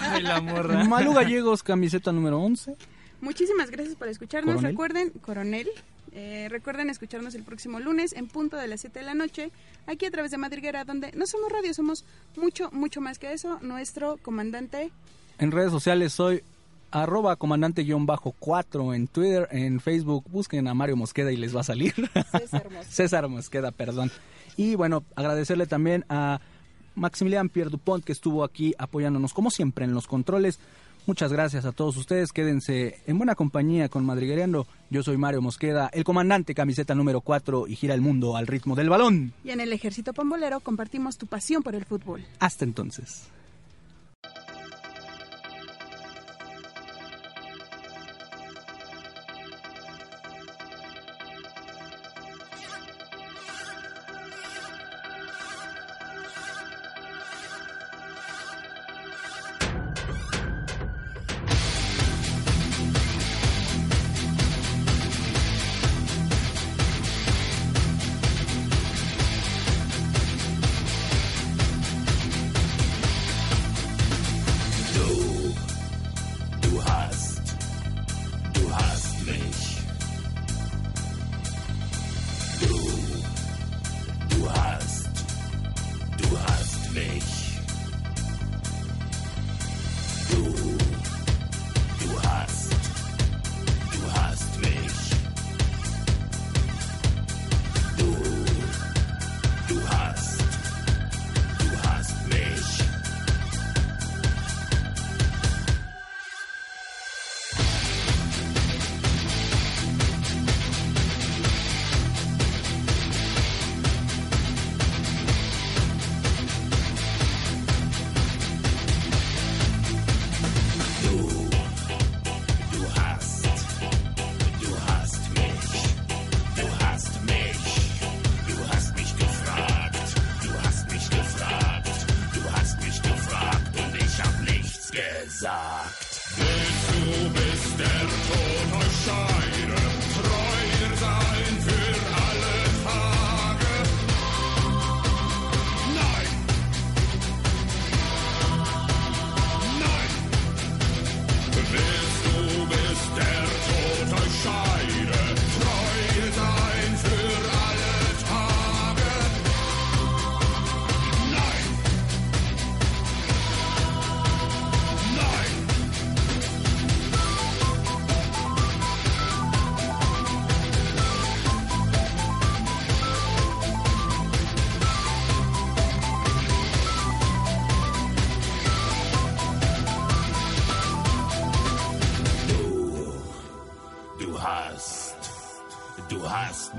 Ay, 0.00 0.22
la 0.22 0.40
morra. 0.40 0.84
Malu 0.84 1.12
Gallegos, 1.12 1.62
camiseta 1.62 2.12
número 2.12 2.40
11. 2.40 2.76
Muchísimas 3.20 3.70
gracias 3.70 3.94
por 3.96 4.08
escucharnos. 4.08 4.54
Coronel. 4.54 4.72
Recuerden, 4.72 5.10
coronel, 5.20 5.68
eh, 6.12 6.48
recuerden 6.50 6.88
escucharnos 6.88 7.34
el 7.34 7.42
próximo 7.42 7.78
lunes 7.78 8.14
en 8.14 8.26
punto 8.28 8.56
de 8.56 8.68
las 8.68 8.80
7 8.80 9.00
de 9.00 9.04
la 9.04 9.14
noche, 9.14 9.50
aquí 9.86 10.06
a 10.06 10.10
través 10.10 10.30
de 10.30 10.38
Madriguera, 10.38 10.84
donde 10.84 11.12
no 11.12 11.26
somos 11.26 11.52
radio, 11.52 11.74
somos 11.74 12.04
mucho, 12.36 12.70
mucho 12.72 13.00
más 13.02 13.18
que 13.18 13.32
eso. 13.32 13.58
Nuestro 13.60 14.16
comandante 14.22 14.90
En 15.38 15.52
redes 15.52 15.70
sociales 15.70 16.14
soy 16.14 16.42
arroba 16.90 17.36
comandante-4 17.36 18.94
en 18.94 19.08
Twitter, 19.08 19.48
en 19.50 19.80
Facebook. 19.80 20.24
Busquen 20.30 20.68
a 20.68 20.74
Mario 20.74 20.96
Mosqueda 20.96 21.32
y 21.32 21.36
les 21.36 21.54
va 21.54 21.60
a 21.60 21.64
salir. 21.64 21.94
César 22.32 22.64
Mosqueda. 22.70 22.84
César 22.88 23.28
Mosqueda, 23.28 23.70
perdón. 23.72 24.10
Y 24.56 24.74
bueno, 24.74 25.04
agradecerle 25.16 25.66
también 25.66 26.06
a 26.08 26.40
Maximilian 26.96 27.48
Pierre 27.48 27.70
Dupont 27.70 28.04
que 28.04 28.12
estuvo 28.12 28.42
aquí 28.42 28.74
apoyándonos 28.78 29.32
como 29.32 29.50
siempre 29.50 29.84
en 29.84 29.94
los 29.94 30.08
controles. 30.08 30.58
Muchas 31.06 31.32
gracias 31.32 31.64
a 31.64 31.70
todos 31.70 31.96
ustedes. 31.96 32.32
Quédense 32.32 32.98
en 33.06 33.16
buena 33.16 33.36
compañía 33.36 33.88
con 33.88 34.04
Madriguereando. 34.04 34.66
Yo 34.90 35.04
soy 35.04 35.16
Mario 35.16 35.40
Mosqueda, 35.40 35.88
el 35.92 36.02
comandante 36.02 36.52
camiseta 36.52 36.96
número 36.96 37.20
4 37.20 37.68
y 37.68 37.76
gira 37.76 37.94
el 37.94 38.00
mundo 38.00 38.36
al 38.36 38.48
ritmo 38.48 38.74
del 38.74 38.88
balón. 38.88 39.32
Y 39.44 39.50
en 39.50 39.60
el 39.60 39.72
Ejército 39.72 40.12
Pambolero 40.12 40.58
compartimos 40.58 41.16
tu 41.16 41.28
pasión 41.28 41.62
por 41.62 41.76
el 41.76 41.84
fútbol. 41.84 42.24
Hasta 42.40 42.64
entonces. 42.64 43.28